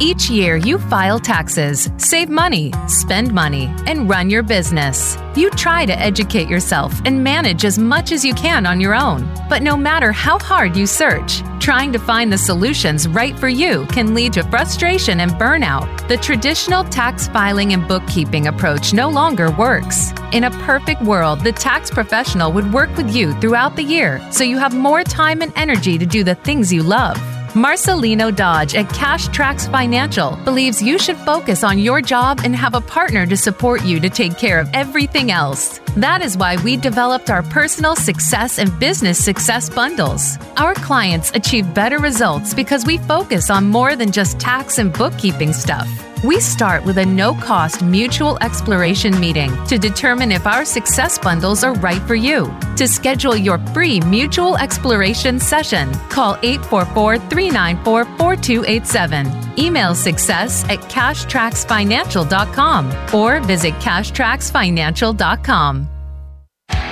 [0.00, 5.18] Each year, you file taxes, save money, spend money, and run your business.
[5.34, 9.28] You try to educate yourself and manage as much as you can on your own.
[9.48, 13.86] But no matter how hard you search, trying to find the solutions right for you
[13.86, 16.06] can lead to frustration and burnout.
[16.06, 20.12] The traditional tax filing and bookkeeping approach no longer works.
[20.32, 24.44] In a perfect world, the tax professional would work with you throughout the year so
[24.44, 27.18] you have more time and energy to do the things you love.
[27.54, 32.74] Marcelino Dodge at Cash Tracks Financial believes you should focus on your job and have
[32.74, 35.80] a partner to support you to take care of everything else.
[35.96, 40.36] That is why we developed our personal success and business success bundles.
[40.58, 45.54] Our clients achieve better results because we focus on more than just tax and bookkeeping
[45.54, 46.07] stuff.
[46.24, 51.62] We start with a no cost mutual exploration meeting to determine if our success bundles
[51.62, 52.52] are right for you.
[52.76, 59.58] To schedule your free mutual exploration session, call 844 394 4287.
[59.58, 65.97] Email success at cashtracksfinancial.com or visit cashtracksfinancial.com.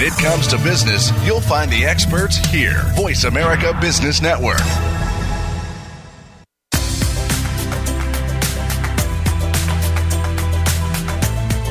[0.00, 2.80] When it comes to business, you'll find the experts here.
[2.94, 4.56] Voice America Business Network.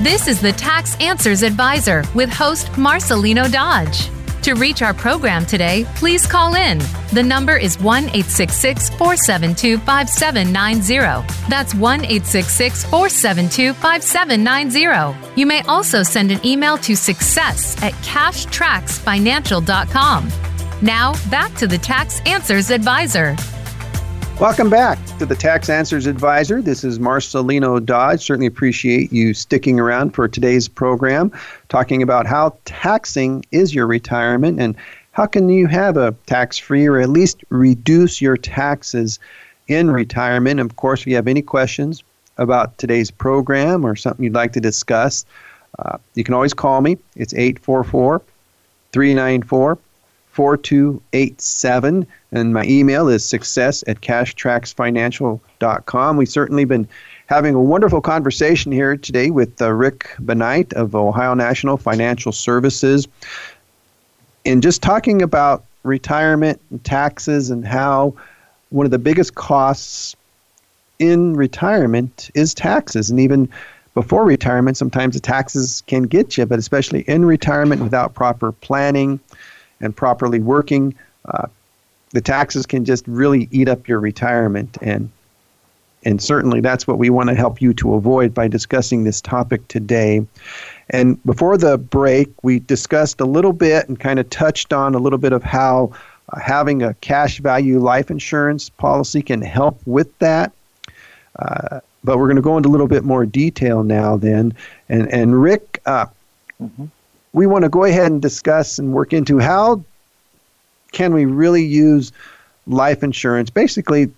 [0.03, 4.11] This is the Tax Answers Advisor with host Marcelino Dodge.
[4.43, 6.80] To reach our program today, please call in.
[7.13, 11.49] The number is 1 866 472 5790.
[11.49, 15.39] That's 1 866 472 5790.
[15.39, 20.32] You may also send an email to success at cashtracksfinancial.com.
[20.82, 23.36] Now, back to the Tax Answers Advisor.
[24.39, 26.62] Welcome back to the Tax Answers Advisor.
[26.62, 28.23] This is Marcelino Dodge.
[28.23, 31.30] Certainly appreciate you sticking around for today's program,
[31.67, 34.78] talking about how taxing is your retirement and
[35.12, 39.19] how can you have a tax-free or at least reduce your taxes
[39.67, 40.62] in retirement.
[40.62, 42.02] Of course, if you have any questions
[42.38, 45.25] about today's program or something you'd like to discuss,
[45.80, 46.97] uh, you can always call me.
[47.17, 48.21] It's 844
[48.93, 49.78] 394
[50.39, 52.08] 4287.
[52.32, 56.15] And my email is success at cashtracksfinancial.com.
[56.15, 56.88] We've certainly been
[57.25, 63.06] having a wonderful conversation here today with uh, Rick Benight of Ohio National Financial Services.
[64.45, 68.13] And just talking about retirement and taxes and how
[68.69, 70.15] one of the biggest costs
[70.99, 73.10] in retirement is taxes.
[73.10, 73.49] And even
[73.93, 79.19] before retirement, sometimes the taxes can get you, but especially in retirement without proper planning
[79.81, 80.93] and properly working,
[81.25, 81.47] uh,
[82.11, 85.09] the taxes can just really eat up your retirement and
[86.03, 89.67] and certainly that's what we want to help you to avoid by discussing this topic
[89.67, 90.25] today.
[90.91, 94.97] And before the break, we discussed a little bit and kind of touched on a
[94.97, 95.91] little bit of how
[96.31, 100.53] uh, having a cash value life insurance policy can help with that.
[101.37, 104.53] Uh, but we're going to go into a little bit more detail now, then.
[104.87, 106.05] And and Rick, uh,
[106.61, 106.85] mm-hmm
[107.33, 109.83] we want to go ahead and discuss and work into how
[110.91, 112.11] can we really use
[112.67, 113.49] life insurance.
[113.49, 114.11] Basically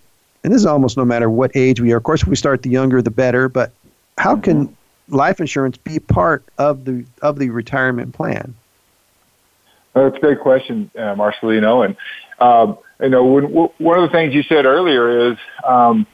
[0.44, 1.98] and this is almost no matter what age we are.
[1.98, 3.72] Of course if we start the younger the better but
[4.18, 5.16] how can mm-hmm.
[5.16, 8.56] life insurance be part of the of the retirement plan?
[9.94, 11.86] Well, that's a great question uh, marcelino.
[11.86, 11.98] And
[12.40, 13.44] um, you know when,
[13.78, 16.08] one of the things you said earlier is um,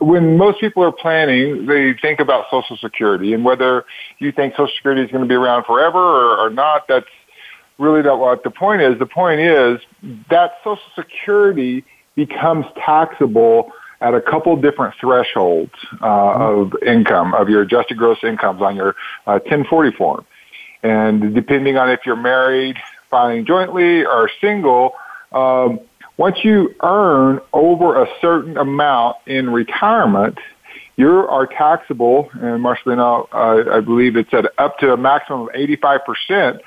[0.00, 3.84] when most people are planning, they think about Social Security and whether
[4.18, 6.86] you think Social Security is going to be around forever or, or not.
[6.88, 7.06] That's
[7.78, 8.98] really not what the point is.
[8.98, 9.80] The point is
[10.28, 15.72] that Social Security becomes taxable at a couple different thresholds
[16.02, 18.90] uh, of income, of your adjusted gross incomes on your
[19.26, 20.26] uh, 1040 form.
[20.82, 22.76] And depending on if you're married,
[23.10, 24.94] filing jointly, or single,
[25.32, 25.80] um,
[26.20, 30.36] once you earn over a certain amount in retirement,
[30.96, 35.48] you are taxable, and Marcelino, uh, I believe it's at up to a maximum of
[35.54, 36.60] 85%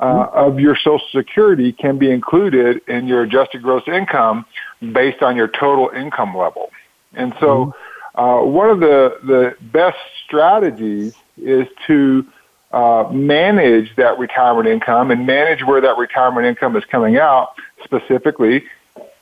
[0.00, 4.44] uh, of your Social Security can be included in your adjusted gross income
[4.80, 6.72] based on your total income level.
[7.14, 7.72] And so,
[8.16, 12.26] uh, one of the, the best strategies is to
[12.72, 18.64] uh, manage that retirement income and manage where that retirement income is coming out specifically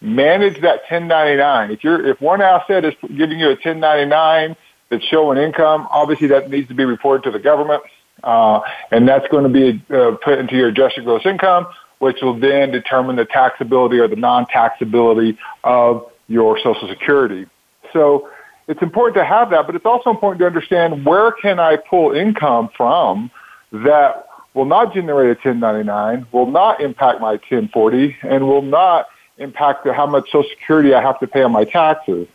[0.01, 1.71] manage that 1099.
[1.71, 4.57] If you're if one asset is giving you a 1099
[4.91, 7.83] that's showing income, obviously that needs to be reported to the government,
[8.23, 11.67] uh, and that's going to be uh, put into your adjusted gross income,
[11.99, 17.47] which will then determine the taxability or the non-taxability of your Social Security.
[17.93, 18.29] So
[18.69, 22.13] it's important to have that, but it's also important to understand where can I pull
[22.13, 23.31] income from
[23.73, 29.07] that will not generate a 1099, will not impact my 1040, and will not
[29.39, 32.27] impact how much Social Security I have to pay on my taxes.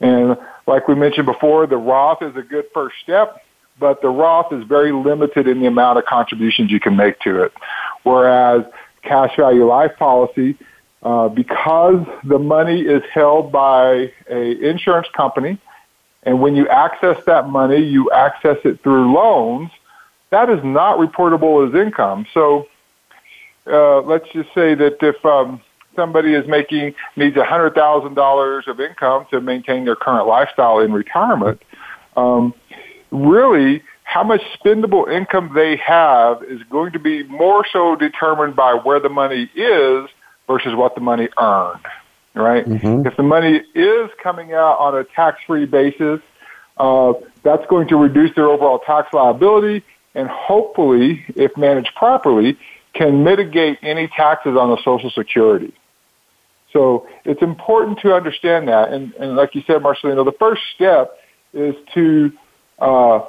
[0.00, 3.44] And like we mentioned before, the Roth is a good first step,
[3.78, 7.42] but the Roth is very limited in the amount of contributions you can make to
[7.42, 7.52] it.
[8.02, 8.64] Whereas
[9.02, 10.56] cash value life policy,
[11.02, 15.58] uh, because the money is held by a insurance company,
[16.24, 19.70] and when you access that money, you access it through loans.
[20.30, 22.26] That is not reportable as income.
[22.34, 22.66] So
[23.66, 25.62] uh, let's just say that if um,
[25.96, 30.80] somebody is making needs a hundred thousand dollars of income to maintain their current lifestyle
[30.80, 31.62] in retirement,
[32.16, 32.54] um,
[33.10, 38.72] really how much spendable income they have is going to be more so determined by
[38.72, 40.08] where the money is
[40.46, 41.84] versus what the money earned.
[42.34, 42.64] Right?
[42.64, 43.06] Mm-hmm.
[43.06, 46.20] If the money is coming out on a tax-free basis,
[46.78, 47.12] uh,
[47.42, 49.84] that's going to reduce their overall tax liability,
[50.14, 52.56] and hopefully, if managed properly,
[52.94, 55.74] can mitigate any taxes on the Social Security.
[56.72, 58.92] So it's important to understand that.
[58.92, 61.18] And, and like you said, Marcelino, the first step
[61.52, 62.32] is to
[62.78, 63.20] uh,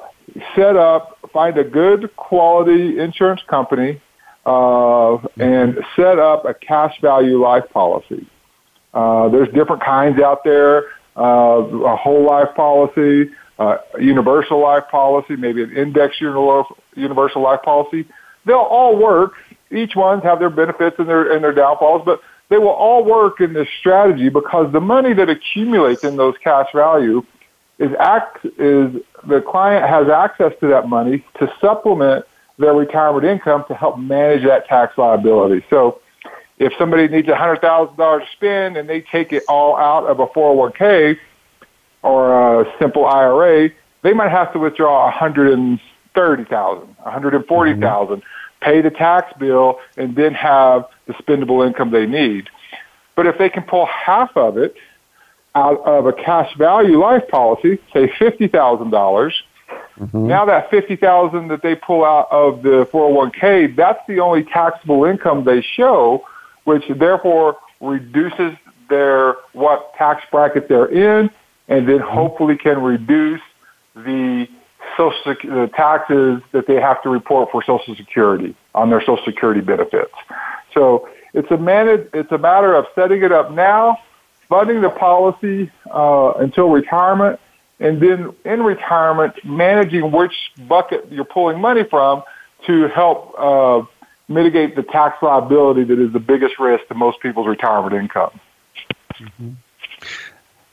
[0.54, 4.00] set up, find a good quality insurance company,
[4.46, 8.26] uh, and set up a cash value life policy.
[8.92, 10.84] Uh, there's different kinds out there,
[11.16, 18.06] uh, a whole life policy, uh, universal life policy, maybe an index universal life policy.
[18.46, 19.34] They'll all work.
[19.70, 22.20] Each ones have their benefits and their and their downfalls, but
[22.50, 26.66] they will all work in this strategy because the money that accumulates in those cash
[26.74, 27.24] value
[27.78, 28.94] is act is
[29.26, 32.26] the client has access to that money to supplement
[32.58, 35.64] their retirement income to help manage that tax liability.
[35.70, 36.00] So
[36.58, 41.16] if somebody needs $100,000 to spend and they take it all out of a 401k
[42.02, 43.70] or a simple IRA,
[44.02, 48.26] they might have to withdraw 130,000, 140,000, mm-hmm.
[48.60, 52.50] Pay the tax bill and then have the spendable income they need.
[53.16, 54.74] But if they can pull half of it
[55.54, 58.50] out of a cash value life policy, say $50,000,
[58.90, 60.26] mm-hmm.
[60.26, 65.44] now that 50000 that they pull out of the 401k, that's the only taxable income
[65.44, 66.24] they show,
[66.64, 68.56] which therefore reduces
[68.88, 71.30] their what tax bracket they're in
[71.68, 72.14] and then mm-hmm.
[72.14, 73.40] hopefully can reduce
[73.94, 74.48] the
[75.00, 79.60] social the taxes that they have to report for Social Security on their Social Security
[79.60, 80.12] benefits.
[80.74, 83.98] So it's a man, it's a matter of setting it up now
[84.50, 87.38] funding the policy uh, until retirement,
[87.78, 90.34] and then in retirement, managing which
[90.68, 92.22] bucket you're pulling money from
[92.66, 93.82] to help uh,
[94.28, 98.38] mitigate the tax liability that is the biggest risk to most people's retirement income.
[99.18, 99.50] Mm-hmm.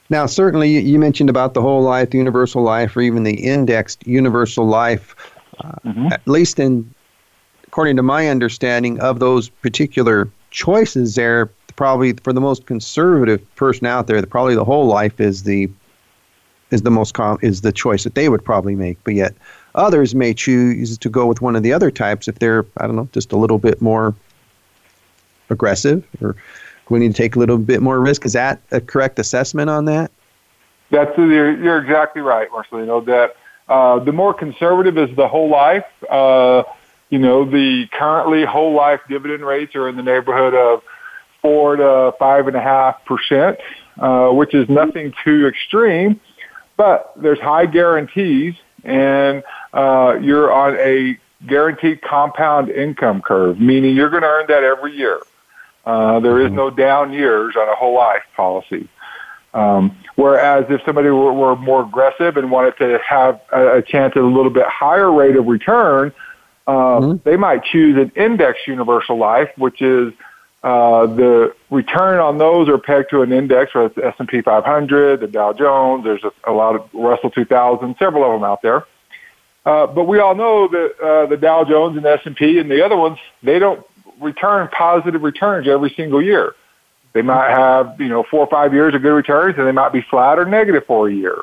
[0.09, 4.05] Now, certainly, you mentioned about the whole life, the universal life, or even the indexed
[4.07, 5.15] universal life.
[5.59, 6.07] Uh, mm-hmm.
[6.11, 6.93] At least in,
[7.65, 13.85] according to my understanding of those particular choices, there probably for the most conservative person
[13.85, 15.69] out there, probably the whole life is the
[16.69, 19.01] is the most com- is the choice that they would probably make.
[19.05, 19.33] But yet
[19.75, 22.97] others may choose to go with one of the other types if they're I don't
[22.97, 24.13] know just a little bit more
[25.49, 26.35] aggressive or
[26.89, 28.25] willing to take a little bit more risk.
[28.25, 30.11] Is that a correct assessment on that?
[30.89, 33.05] That's you're, you're exactly right, Marcelino.
[33.05, 33.35] That
[33.67, 35.85] uh, the more conservative is the whole life.
[36.09, 36.63] Uh,
[37.09, 40.83] you know, the currently whole life dividend rates are in the neighborhood of
[41.41, 43.57] four to five and a half percent,
[43.99, 46.19] uh, which is nothing too extreme,
[46.75, 54.09] but there's high guarantees and uh, you're on a guaranteed compound income curve, meaning you're
[54.09, 55.19] going to earn that every year.
[55.87, 56.57] Uh, there is mm-hmm.
[56.57, 58.89] no down years on a whole life policy.
[59.53, 64.11] Um, whereas if somebody were, were, more aggressive and wanted to have a, a, chance
[64.17, 66.11] at a little bit higher rate of return,
[66.67, 67.17] uh, mm-hmm.
[67.23, 70.11] they might choose an index universal life, which is
[70.61, 75.27] uh, the return on those are pegged to an index, whether it's S&P 500, the
[75.27, 76.03] Dow Jones.
[76.03, 78.85] There's a, a lot of Russell 2000, several of them out there.
[79.65, 82.83] Uh, but we all know that uh, the Dow Jones and the S&P and the
[82.83, 83.85] other ones, they don't
[84.19, 86.55] return positive returns every single year.
[87.13, 89.91] They might have, you know, four or five years of good returns, and they might
[89.91, 91.41] be flat or negative for a year.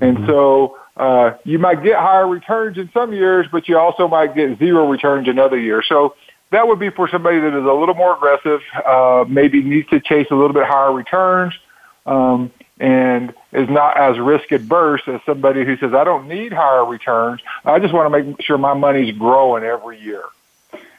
[0.00, 0.26] And mm-hmm.
[0.26, 4.58] so uh, you might get higher returns in some years, but you also might get
[4.58, 5.82] zero returns another year.
[5.86, 6.14] So
[6.50, 10.00] that would be for somebody that is a little more aggressive, uh, maybe needs to
[10.00, 11.52] chase a little bit higher returns,
[12.06, 16.84] um, and is not as risk adverse as somebody who says, I don't need higher
[16.84, 17.40] returns.
[17.64, 20.24] I just want to make sure my money's growing every year.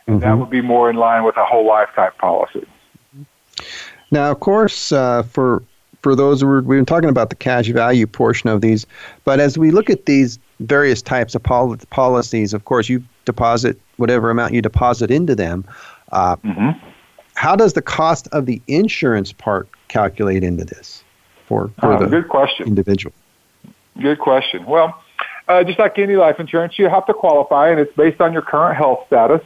[0.07, 0.19] Mm-hmm.
[0.19, 2.65] That would be more in line with a whole life type policy.
[4.11, 5.63] Now, of course, uh, for
[6.01, 8.85] for those we've been talking about the cash value portion of these,
[9.23, 13.79] but as we look at these various types of pol- policies, of course, you deposit
[13.97, 15.65] whatever amount you deposit into them.
[16.11, 16.87] Uh, mm-hmm.
[17.33, 21.03] How does the cost of the insurance part calculate into this
[21.47, 22.67] for, for uh, the good question.
[22.67, 23.13] individual?
[23.99, 24.65] Good question.
[24.65, 25.01] Well,
[25.47, 28.41] uh, just like any life insurance, you have to qualify, and it's based on your
[28.41, 29.41] current health status.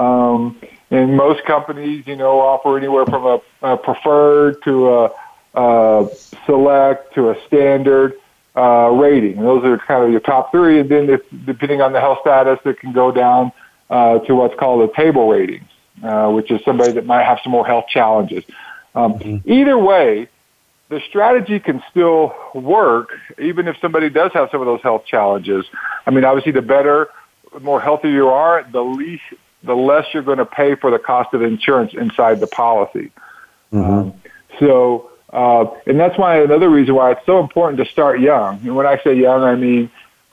[0.00, 0.58] Um,
[0.90, 5.10] and most companies, you know, offer anywhere from a, a preferred to a,
[5.54, 6.08] a,
[6.46, 8.14] select to a standard
[8.56, 9.40] uh, rating.
[9.40, 10.80] Those are kind of your top three.
[10.80, 13.52] And then, if, depending on the health status, it can go down
[13.90, 15.68] uh, to what's called a table rating,
[16.02, 18.42] uh, which is somebody that might have some more health challenges.
[18.94, 19.52] Um, mm-hmm.
[19.52, 20.28] Either way,
[20.88, 25.66] the strategy can still work, even if somebody does have some of those health challenges.
[26.06, 27.10] I mean, obviously, the better,
[27.52, 29.22] the more healthy you are, the least,
[29.62, 33.10] the less you're going to pay for the cost of insurance inside the policy.
[33.72, 33.90] Mm-hmm.
[33.90, 34.14] Um,
[34.58, 38.58] so, uh, and that's why another reason why it's so important to start young.
[38.60, 39.90] And when I say young, I mean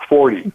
[0.10, 0.52] 40,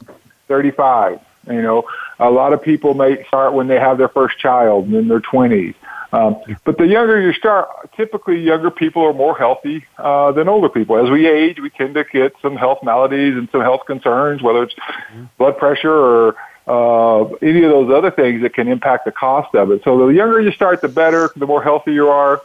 [0.48, 1.84] 35, you know,
[2.18, 5.20] a lot of people may start when they have their first child and in their
[5.20, 5.74] 20s.
[6.12, 10.68] Um, but the younger you start, typically younger people are more healthy uh, than older
[10.68, 11.02] people.
[11.02, 14.64] As we age, we tend to get some health maladies and some health concerns, whether
[14.64, 15.24] it's mm-hmm.
[15.38, 16.36] blood pressure or
[16.66, 19.82] uh, any of those other things that can impact the cost of it.
[19.84, 22.42] So the younger you start, the better, the more healthy you are.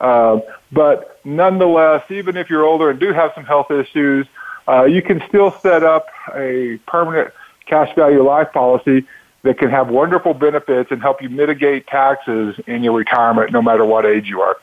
[0.00, 0.40] Uh,
[0.72, 4.26] but nonetheless, even if you're older and do have some health issues,
[4.66, 7.32] uh, you can still set up a permanent
[7.66, 9.06] cash value life policy
[9.42, 13.84] that can have wonderful benefits and help you mitigate taxes in your retirement no matter
[13.84, 14.56] what age you are.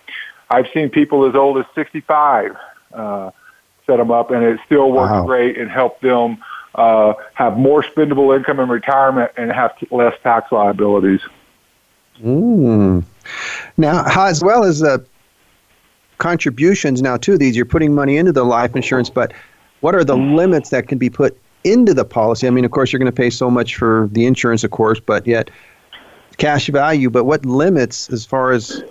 [0.49, 2.55] I've seen people as old as 65
[2.93, 3.31] uh,
[3.85, 5.25] set them up, and it still works wow.
[5.25, 6.37] great and help them
[6.77, 11.21] uh, have more spendable income in retirement and have less tax liabilities.
[12.21, 13.03] Mm.
[13.77, 15.03] Now, as well as the
[16.17, 19.33] contributions now to these, you're putting money into the life insurance, but
[19.81, 22.47] what are the limits that can be put into the policy?
[22.47, 24.99] I mean, of course, you're going to pay so much for the insurance, of course,
[24.99, 25.51] but yet
[26.37, 27.09] cash value.
[27.09, 28.83] But what limits as far as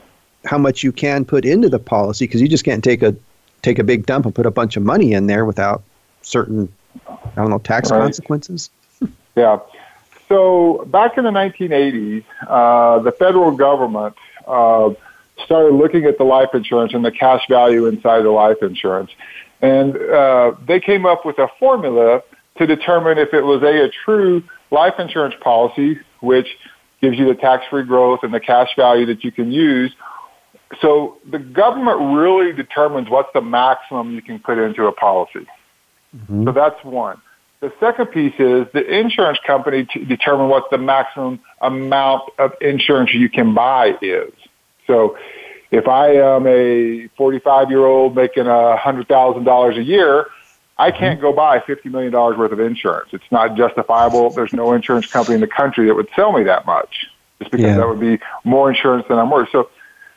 [0.45, 2.26] how much you can put into the policy?
[2.26, 3.14] Because you just can't take a
[3.62, 5.82] take a big dump and put a bunch of money in there without
[6.22, 6.72] certain,
[7.09, 8.01] I don't know, tax right.
[8.01, 8.71] consequences.
[9.37, 9.61] yeah.
[10.29, 14.17] So back in the 1980s, uh, the federal government
[14.47, 14.91] uh,
[15.45, 19.11] started looking at the life insurance and the cash value inside the life insurance.
[19.61, 22.23] And uh, they came up with a formula
[22.59, 26.49] to determine if it was a, a true life insurance policy, which
[27.01, 29.95] gives you the tax-free growth and the cash value that you can use.
[30.81, 35.47] So the government really determines what's the maximum you can put into a policy.
[36.17, 36.45] Mm-hmm.
[36.45, 37.21] So that's one.
[37.61, 43.14] The second piece is the insurance company to determine what the maximum amount of insurance
[43.14, 44.33] you can buy is.
[44.87, 45.17] So
[45.71, 50.27] if I am a 45 year old making a $100,000 a year,
[50.79, 50.99] I mm-hmm.
[50.99, 53.09] can't go buy $50 million worth of insurance.
[53.12, 54.31] It's not justifiable.
[54.31, 57.07] There's no insurance company in the country that would sell me that much
[57.39, 57.77] just because yeah.
[57.77, 59.49] that would be more insurance than I'm worth.
[59.51, 59.71] So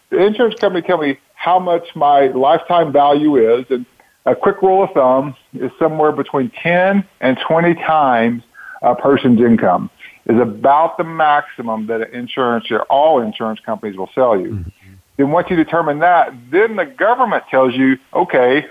[0.09, 3.85] the insurance company tell me how much my lifetime value is, and
[4.25, 8.43] a quick rule of thumb is somewhere between 10 and 20 times
[8.81, 9.89] a person's income
[10.25, 14.51] is about the maximum that an insurance or all insurance companies will sell you.
[14.51, 14.93] Mm-hmm.
[15.17, 18.65] Then once you determine that, then the government tells you, okay,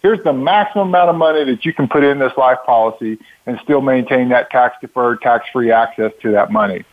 [0.00, 3.58] here's the maximum amount of money that you can put in this life policy and
[3.64, 6.84] still maintain that tax deferred, tax free access to that money.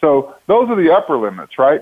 [0.00, 1.80] So those are the upper limits, right?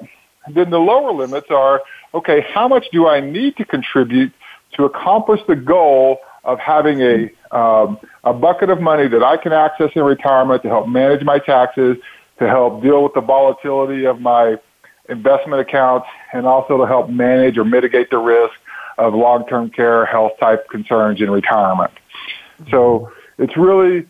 [0.50, 1.82] then the lower limits are,
[2.14, 4.32] okay, how much do I need to contribute
[4.74, 9.52] to accomplish the goal of having a, um, a bucket of money that I can
[9.52, 11.96] access in retirement to help manage my taxes,
[12.38, 14.56] to help deal with the volatility of my
[15.08, 18.54] investment accounts, and also to help manage or mitigate the risk
[18.98, 21.92] of long-term care health type concerns in retirement.
[22.70, 24.06] So it's really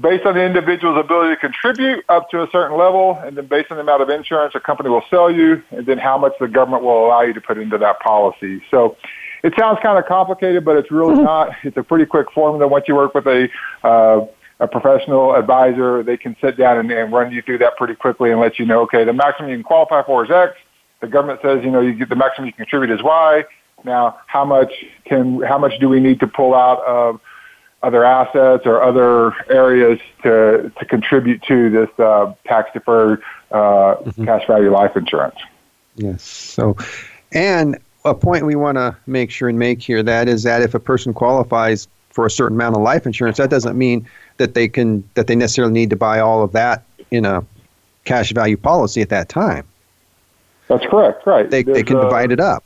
[0.00, 3.70] based on the individual's ability to contribute up to a certain level, and then based
[3.70, 6.48] on the amount of insurance a company will sell you, and then how much the
[6.48, 8.62] government will allow you to put into that policy.
[8.70, 8.96] So
[9.44, 11.54] it sounds kind of complicated, but it's really not.
[11.62, 12.66] It's a pretty quick formula.
[12.66, 13.48] Once you work with a
[13.84, 14.26] uh,
[14.60, 18.30] a professional advisor, they can sit down and, and run you through that pretty quickly
[18.30, 20.56] and let you know, okay, the maximum you can qualify for is X.
[21.00, 23.44] The government says, you know, you get the maximum you can contribute is Y.
[23.82, 24.72] Now, how much
[25.04, 27.20] can, how much do we need to pull out of
[27.82, 34.24] other assets or other areas to, to contribute to this uh, tax deferred uh, mm-hmm.
[34.24, 35.36] cash value life insurance.
[35.96, 36.22] Yes.
[36.22, 36.76] So,
[37.32, 40.74] and a point we want to make sure and make here that is that if
[40.74, 44.68] a person qualifies for a certain amount of life insurance, that doesn't mean that they
[44.68, 47.44] can that they necessarily need to buy all of that in a
[48.04, 49.66] cash value policy at that time.
[50.68, 51.26] That's correct.
[51.26, 51.50] Right.
[51.50, 52.64] They they can divide it up.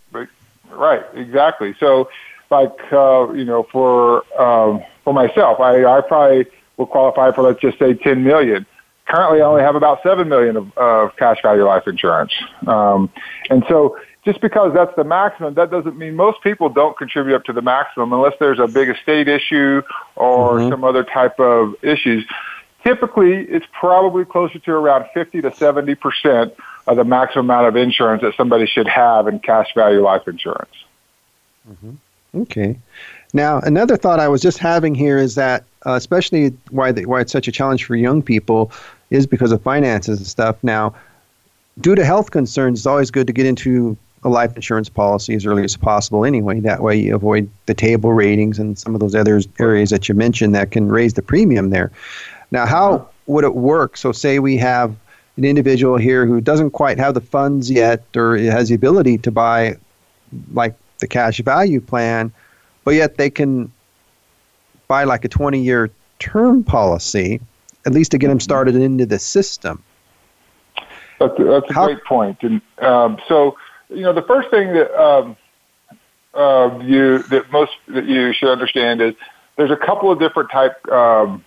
[0.71, 1.03] Right.
[1.15, 1.75] Exactly.
[1.81, 2.11] So,
[2.51, 5.61] like uh, you know, for um, for myself.
[5.61, 8.67] I, I probably will qualify for let's just say 10 million.
[9.07, 12.33] Currently, I only have about 7 million of, of cash value life insurance.
[12.67, 13.11] Um,
[13.49, 17.45] and so just because that's the maximum, that doesn't mean most people don't contribute up
[17.45, 19.83] to the maximum unless there's a big estate issue
[20.17, 20.71] or mm-hmm.
[20.71, 22.25] some other type of issues.
[22.85, 26.55] Typically, it's probably closer to around 50 to 70 percent
[26.87, 30.75] of the maximum amount of insurance that somebody should have in cash value life insurance.
[31.71, 32.43] Mm-hmm.
[32.43, 32.79] Okay.
[33.35, 37.21] Now, another thought I was just having here is that, uh, especially why the, why
[37.21, 38.73] it's such a challenge for young people,
[39.11, 40.57] is because of finances and stuff.
[40.63, 40.95] Now,
[41.81, 45.47] due to health concerns, it's always good to get into a life insurance policy as
[45.47, 46.25] early as possible.
[46.25, 50.09] Anyway, that way you avoid the table ratings and some of those other areas that
[50.09, 51.93] you mentioned that can raise the premium there.
[52.51, 53.97] Now, how would it work?
[53.97, 54.95] So, say we have
[55.37, 59.31] an individual here who doesn't quite have the funds yet or has the ability to
[59.31, 59.77] buy
[60.53, 62.33] like the cash value plan
[62.89, 63.71] but yet they can
[64.87, 65.91] buy like a 20 year
[66.21, 67.39] term policy,
[67.85, 69.83] at least to get them started into the system.
[71.21, 72.39] That's a, that's a How, great point.
[72.41, 73.59] And um, so,
[73.91, 75.37] you know, the first thing that um,
[76.35, 79.15] uh, you that most that you should understand is
[79.57, 81.45] there's a couple of different type um,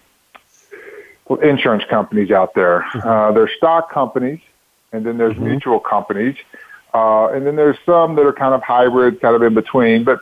[1.41, 2.81] insurance companies out there.
[2.93, 3.07] Mm-hmm.
[3.07, 4.39] Uh, there's stock companies,
[4.91, 5.45] and then there's mm-hmm.
[5.45, 6.35] mutual companies,
[6.93, 10.03] uh, and then there's some that are kind of hybrid, kind of in between.
[10.03, 10.21] But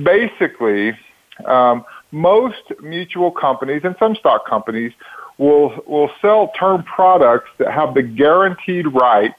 [0.00, 0.96] basically,
[1.44, 4.92] um, most mutual companies and some stock companies
[5.38, 9.34] will will sell term products that have the guaranteed right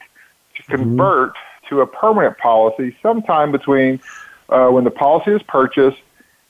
[0.55, 0.75] to mm-hmm.
[0.75, 1.33] convert.
[1.69, 3.99] To a permanent policy sometime between
[4.49, 5.97] uh, when the policy is purchased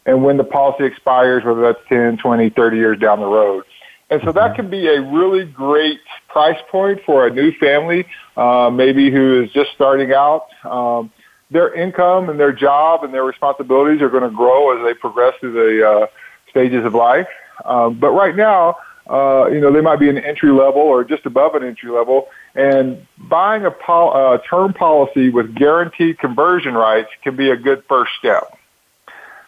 [0.06, 3.66] and when the policy expires, whether that's 10, 20, 30 years down the road.
[4.10, 4.56] And so that mm-hmm.
[4.56, 6.00] can be a really great
[6.30, 8.06] price point for a new family,
[8.38, 10.48] uh, maybe who is just starting out.
[10.64, 11.12] Um,
[11.52, 15.34] their income and their job and their responsibilities are going to grow as they progress
[15.40, 16.08] through the uh,
[16.50, 17.28] stages of life.
[17.66, 18.78] Um, but right now,
[19.10, 22.28] uh, you know, they might be an entry level or just above an entry level,
[22.58, 27.84] and buying a pol- uh, term policy with guaranteed conversion rights can be a good
[27.88, 28.58] first step.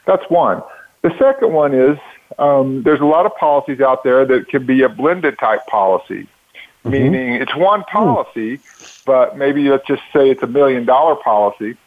[0.05, 0.61] That's one.
[1.01, 1.97] The second one is
[2.37, 6.27] um, there's a lot of policies out there that can be a blended type policy,
[6.83, 6.89] mm-hmm.
[6.91, 8.59] meaning it's one policy,
[9.05, 11.77] but maybe let's just say it's a million dollar policy.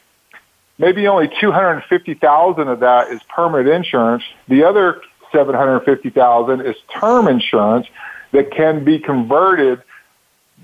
[0.78, 4.24] Maybe only 250,000 of that is permanent insurance.
[4.48, 5.00] The other
[5.30, 7.86] 750,000 is term insurance
[8.32, 9.82] that can be converted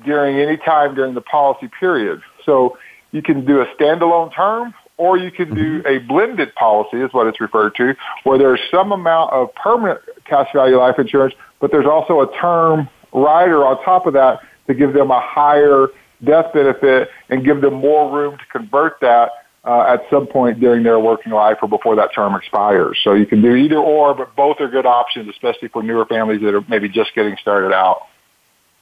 [0.05, 2.21] during any time during the policy period.
[2.45, 2.79] So
[3.13, 5.87] you can do a standalone term or you can do mm-hmm.
[5.87, 7.95] a blended policy is what it's referred to
[8.25, 12.89] where there's some amount of permanent cash value life insurance but there's also a term
[13.13, 15.89] rider on top of that to give them a higher
[16.25, 19.31] death benefit and give them more room to convert that
[19.65, 22.99] uh, at some point during their working life or before that term expires.
[23.03, 26.41] So you can do either or, but both are good options, especially for newer families
[26.43, 28.03] that are maybe just getting started out.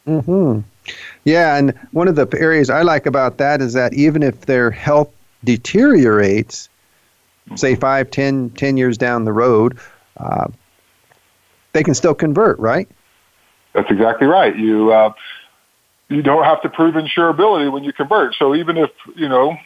[0.05, 0.61] Hmm.
[1.27, 4.71] Yeah, and one of the areas I like about that is that even if their
[4.71, 5.13] health
[5.43, 6.69] deteriorates,
[7.57, 9.77] say five, ten, ten years down the road,
[10.19, 10.47] uh,
[11.73, 12.89] they can still convert, right?
[13.75, 14.57] That's exactly right.
[14.57, 15.13] You uh,
[16.09, 18.37] you don't have to prove insurability when you convert.
[18.39, 19.57] So even if you know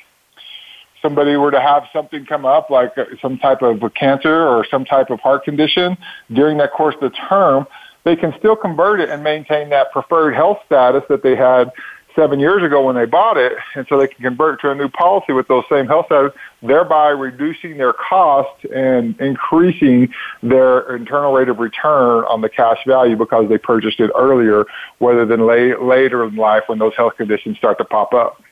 [1.02, 4.86] somebody were to have something come up like uh, some type of cancer or some
[4.86, 5.98] type of heart condition
[6.32, 7.66] during that course of the term,
[8.04, 11.70] they can still convert it and maintain that preferred health status that they had
[12.16, 14.88] seven years ago when they bought it, and so they can convert to a new
[14.88, 21.48] policy with those same health status, thereby reducing their cost and increasing their internal rate
[21.48, 24.64] of return on the cash value because they purchased it earlier,
[24.98, 28.42] rather than later in life when those health conditions start to pop up.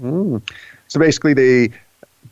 [0.00, 0.42] Mm.
[0.88, 1.70] So basically, they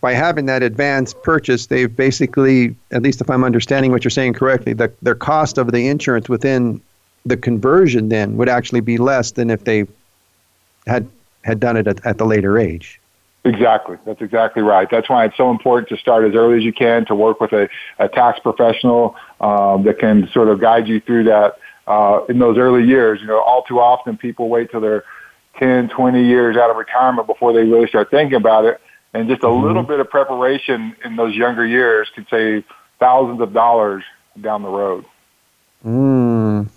[0.00, 4.34] by having that advance purchase, they've basically, at least if I'm understanding what you're saying
[4.34, 6.80] correctly, the, their cost of the insurance within
[7.24, 9.86] the conversion then would actually be less than if they
[10.86, 11.08] had
[11.42, 13.00] had done it at, at the later age.
[13.44, 13.96] Exactly.
[14.04, 14.88] That's exactly right.
[14.90, 17.52] That's why it's so important to start as early as you can to work with
[17.52, 17.68] a,
[18.00, 22.58] a tax professional um, that can sort of guide you through that uh, in those
[22.58, 23.20] early years.
[23.20, 25.04] You know, all too often people wait till they're
[25.58, 28.80] 10, 20 years out of retirement before they really start thinking about it.
[29.14, 29.66] And just a mm-hmm.
[29.66, 32.64] little bit of preparation in those younger years could save
[32.98, 34.04] thousands of dollars
[34.40, 35.04] down the road.
[35.84, 36.68] Mm.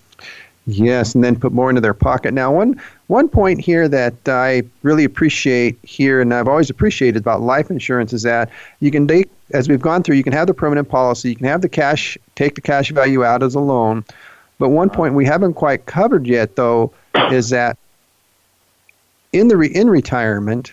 [0.65, 2.33] Yes, and then put more into their pocket.
[2.33, 7.41] Now, one one point here that I really appreciate here, and I've always appreciated about
[7.41, 10.53] life insurance, is that you can take, as we've gone through, you can have the
[10.53, 14.05] permanent policy, you can have the cash, take the cash value out as a loan.
[14.59, 16.93] But one point we haven't quite covered yet, though,
[17.31, 17.77] is that
[19.33, 20.71] in the re- in retirement,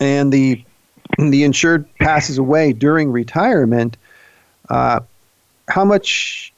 [0.00, 0.64] and the
[1.18, 3.96] the insured passes away during retirement,
[4.68, 5.00] uh,
[5.68, 6.52] how much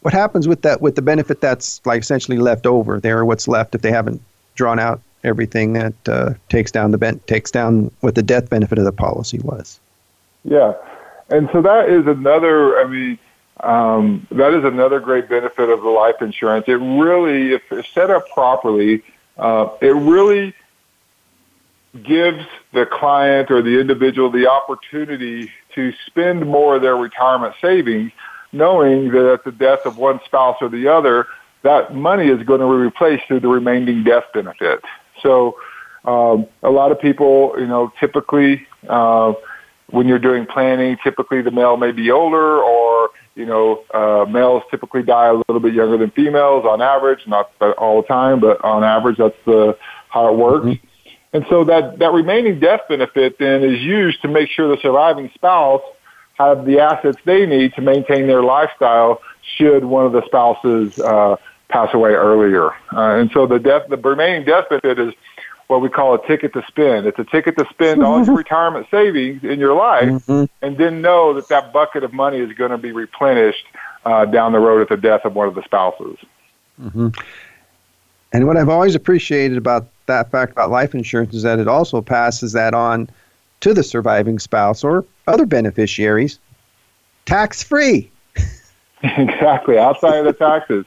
[0.00, 3.24] what happens with that with the benefit that's like essentially left over there?
[3.24, 4.20] What's left if they haven't
[4.54, 8.78] drawn out everything that uh, takes down the ben- takes down what the death benefit
[8.78, 9.78] of the policy was?
[10.44, 10.74] Yeah.
[11.28, 13.18] And so that is another i mean
[13.60, 16.66] um, that is another great benefit of the life insurance.
[16.68, 19.02] It really if, set up properly
[19.38, 20.54] uh, it really
[22.04, 28.12] gives the client or the individual the opportunity to spend more of their retirement savings,
[28.52, 31.26] knowing that at the death of one spouse or the other,
[31.62, 34.82] that money is going to be replaced through the remaining death benefit.
[35.22, 35.58] So,
[36.04, 39.32] um, a lot of people, you know, typically uh,
[39.90, 44.62] when you're doing planning, typically the male may be older, or you know, uh, males
[44.70, 48.62] typically die a little bit younger than females on average, not all the time, but
[48.64, 49.76] on average, that's the
[50.08, 50.66] how it works.
[50.66, 50.86] Mm-hmm.
[51.32, 55.30] And so that, that remaining death benefit then is used to make sure the surviving
[55.34, 55.82] spouse
[56.34, 59.20] have the assets they need to maintain their lifestyle
[59.56, 61.36] should one of the spouses uh,
[61.68, 62.70] pass away earlier.
[62.92, 65.14] Uh, and so the death, the remaining death benefit is
[65.66, 67.06] what we call a ticket to spend.
[67.06, 70.44] It's a ticket to spend all your retirement savings in your life, mm-hmm.
[70.62, 73.64] and then know that that bucket of money is going to be replenished
[74.04, 76.18] uh, down the road at the death of one of the spouses.
[76.80, 77.08] Mm-hmm.
[78.36, 82.02] And what I've always appreciated about that fact about life insurance is that it also
[82.02, 83.08] passes that on
[83.60, 86.38] to the surviving spouse or other beneficiaries
[87.24, 88.10] tax free.
[89.02, 90.84] exactly outside of the taxes.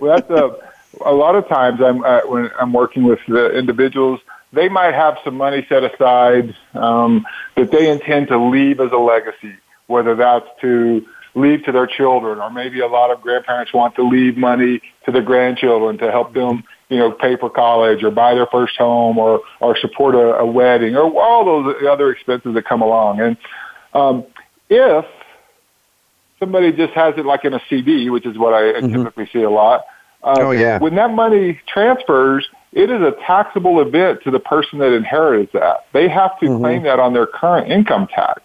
[0.00, 0.56] Well, that's a
[1.04, 4.20] a lot of times I'm uh, when I'm working with the individuals,
[4.54, 7.26] they might have some money set aside um,
[7.56, 9.54] that they intend to leave as a legacy,
[9.86, 14.02] whether that's to leave to their children, or maybe a lot of grandparents want to
[14.02, 18.34] leave money to their grandchildren to help them, you know, pay for college or buy
[18.34, 22.64] their first home or or support a, a wedding or all those other expenses that
[22.64, 23.20] come along.
[23.20, 23.36] And
[23.94, 24.24] um,
[24.68, 25.04] if
[26.38, 28.92] somebody just has it like in a CD, which is what I mm-hmm.
[28.92, 29.84] typically see a lot
[30.26, 30.78] uh, oh, yeah.
[30.78, 35.86] When that money transfers, it is a taxable event to the person that inherits that.
[35.92, 36.58] They have to mm-hmm.
[36.58, 38.42] claim that on their current income tax.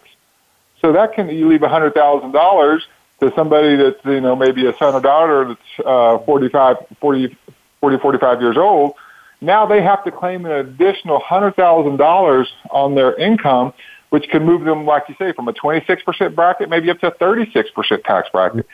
[0.80, 2.86] So that can you leave a hundred thousand dollars
[3.20, 7.36] to somebody that's you know maybe a son or daughter that's uh, 45, 40,
[7.82, 8.94] 40, 45 years old.
[9.42, 13.74] Now they have to claim an additional hundred thousand dollars on their income,
[14.10, 17.00] which can move them, like you say, from a twenty six percent bracket maybe up
[17.00, 18.64] to a thirty six percent tax bracket,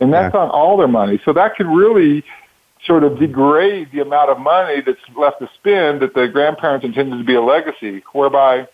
[0.00, 0.40] and that's yeah.
[0.40, 1.20] on all their money.
[1.26, 2.24] So that could really
[2.86, 7.18] sort of degrade the amount of money that's left to spend that the grandparents intended
[7.18, 8.66] to be a legacy, whereby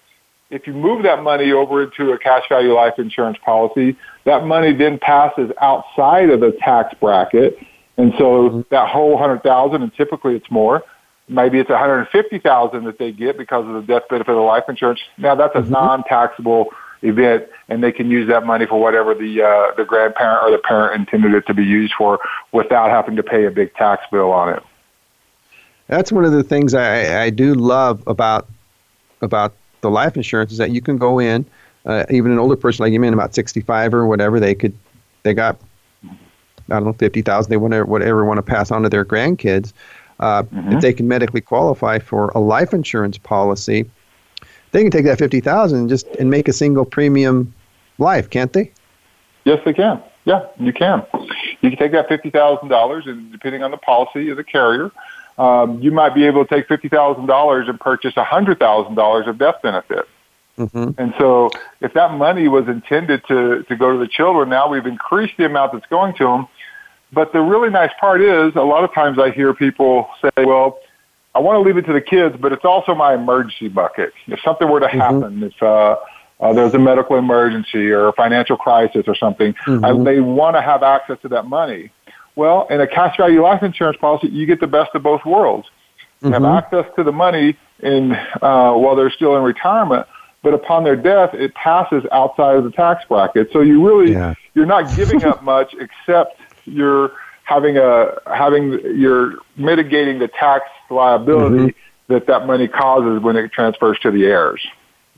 [0.50, 4.72] if you move that money over into a cash value life insurance policy, that money
[4.72, 7.56] then passes outside of the tax bracket.
[8.00, 8.60] And so mm-hmm.
[8.70, 10.82] that whole hundred thousand, and typically it's more,
[11.28, 14.44] maybe it's hundred and fifty thousand that they get because of the death benefit of
[14.44, 15.00] life insurance.
[15.18, 15.72] Now that's a mm-hmm.
[15.72, 16.62] non-taxable
[17.02, 20.62] event, and they can use that money for whatever the uh, the grandparent or the
[20.72, 22.20] parent intended it to be used for,
[22.52, 24.62] without having to pay a big tax bill on it.
[25.88, 28.48] That's one of the things I, I do love about
[29.20, 31.44] about the life insurance is that you can go in,
[31.84, 34.74] uh, even an older person like you, mean about sixty five or whatever, they could
[35.22, 35.58] they got
[36.70, 39.72] I don't know fifty thousand they want whatever want to pass on to their grandkids.
[40.18, 40.72] Uh, mm-hmm.
[40.72, 43.88] If they can medically qualify for a life insurance policy,
[44.72, 47.52] they can take that fifty thousand and just and make a single premium
[47.98, 48.70] life, can't they?
[49.44, 50.02] Yes, they can.
[50.24, 51.04] Yeah, you can.
[51.60, 54.90] You can take that fifty thousand dollars, and depending on the policy of the carrier,
[55.38, 58.94] um, you might be able to take fifty thousand dollars and purchase a hundred thousand
[58.94, 60.06] dollars of death benefit.
[60.58, 61.00] Mm-hmm.
[61.00, 61.50] And so,
[61.80, 65.46] if that money was intended to to go to the children, now we've increased the
[65.46, 66.48] amount that's going to them.
[67.12, 70.78] But the really nice part is, a lot of times I hear people say, "Well,
[71.34, 74.12] I want to leave it to the kids, but it's also my emergency bucket.
[74.26, 74.98] If something were to mm-hmm.
[74.98, 75.44] happen, mm-hmm.
[75.44, 75.96] if uh,
[76.40, 79.84] uh, there's a medical emergency or a financial crisis or something, mm-hmm.
[79.84, 81.90] I, they want to have access to that money.
[82.34, 85.68] Well, in a cash value life insurance policy, you get the best of both worlds.
[86.22, 86.44] You mm-hmm.
[86.44, 90.06] have access to the money in uh, while they're still in retirement,
[90.42, 93.50] but upon their death, it passes outside of the tax bracket.
[93.52, 94.34] So you really yeah.
[94.54, 96.40] you're not giving up much except
[96.70, 97.12] you're
[97.44, 102.12] having a having you're mitigating the tax liability mm-hmm.
[102.12, 104.66] that that money causes when it transfers to the heirs.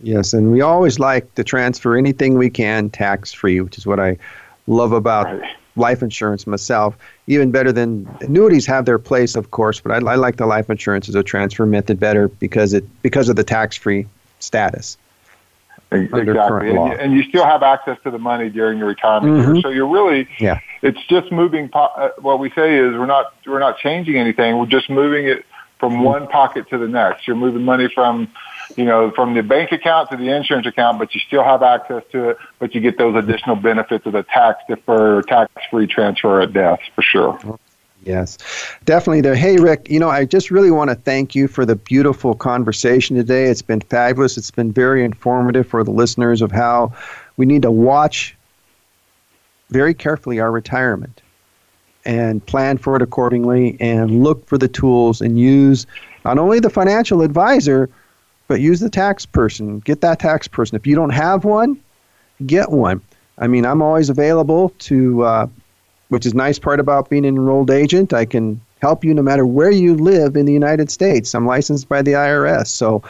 [0.02, 4.00] Yes, and we always like to transfer anything we can tax free, which is what
[4.00, 4.18] I
[4.66, 5.50] love about right.
[5.76, 6.96] life insurance myself.
[7.28, 10.70] Even better than annuities have their place, of course, but I, I like the life
[10.70, 14.06] insurance as a transfer method better because it because of the tax free
[14.40, 14.96] status.
[15.92, 19.52] Exactly, and, and, you still have access to the money during your retirement mm-hmm.
[19.52, 19.62] years.
[19.62, 20.58] So you're really, yeah.
[20.82, 21.68] It's just moving.
[21.68, 24.58] Po- uh, what we say is we're not we're not changing anything.
[24.58, 25.44] We're just moving it
[25.78, 27.26] from one pocket to the next.
[27.26, 28.28] You're moving money from,
[28.76, 32.04] you know, from the bank account to the insurance account, but you still have access
[32.12, 36.40] to it, but you get those additional benefits of the tax deferred, tax free transfer
[36.40, 37.58] at death for sure.
[38.04, 38.38] Yes,
[38.84, 39.34] definitely there.
[39.34, 43.16] Hey, Rick, you know, I just really want to thank you for the beautiful conversation
[43.16, 43.46] today.
[43.46, 44.36] It's been fabulous.
[44.36, 46.92] It's been very informative for the listeners of how
[47.36, 48.36] we need to watch
[49.72, 51.22] very carefully our retirement
[52.04, 55.86] and plan for it accordingly and look for the tools and use
[56.24, 57.88] not only the financial advisor,
[58.48, 59.80] but use the tax person.
[59.80, 60.76] Get that tax person.
[60.76, 61.80] If you don't have one,
[62.44, 63.00] get one.
[63.38, 65.46] I mean, I'm always available to, uh,
[66.08, 68.12] which is nice part about being an enrolled agent.
[68.12, 71.34] I can help you no matter where you live in the United States.
[71.34, 73.02] I'm licensed by the IRS, so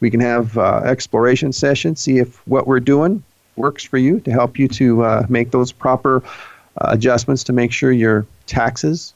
[0.00, 3.22] we can have uh, exploration sessions, see if what we're doing
[3.60, 6.22] works for you to help you to uh, make those proper
[6.80, 9.12] uh, adjustments to make sure your taxes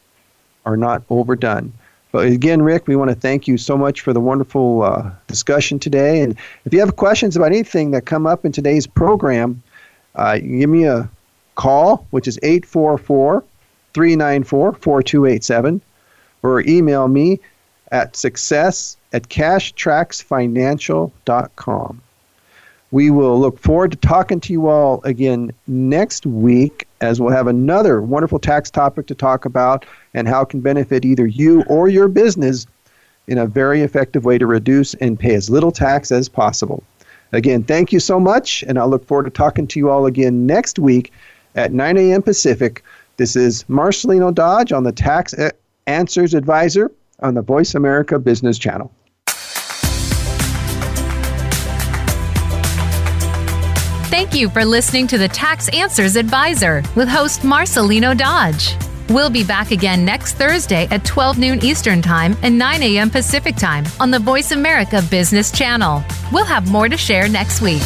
[0.66, 1.72] are not overdone.
[2.12, 5.80] But again, Rick, we want to thank you so much for the wonderful uh, discussion
[5.80, 6.20] today.
[6.20, 9.60] And if you have questions about anything that come up in today's program,
[10.14, 11.10] uh, give me a
[11.56, 13.42] call, which is 844
[13.94, 15.80] 394 4287,
[16.42, 17.40] or email me
[17.90, 22.02] at success at cashtracksfinancial.com.
[22.94, 27.48] We will look forward to talking to you all again next week as we'll have
[27.48, 29.84] another wonderful tax topic to talk about
[30.14, 32.68] and how it can benefit either you or your business
[33.26, 36.84] in a very effective way to reduce and pay as little tax as possible.
[37.32, 40.46] Again, thank you so much, and I'll look forward to talking to you all again
[40.46, 41.12] next week
[41.56, 42.22] at 9 a.m.
[42.22, 42.84] Pacific
[43.16, 45.34] This is Marcelino Dodge on the Tax
[45.88, 48.92] Answers Advisor on the Voice America Business Channel.
[54.34, 58.74] Thank you for listening to the Tax Answers Advisor with host Marcelino Dodge.
[59.08, 63.10] We'll be back again next Thursday at 12 noon Eastern Time and 9 a.m.
[63.10, 66.02] Pacific Time on the Voice America Business Channel.
[66.32, 67.82] We'll have more to share next week.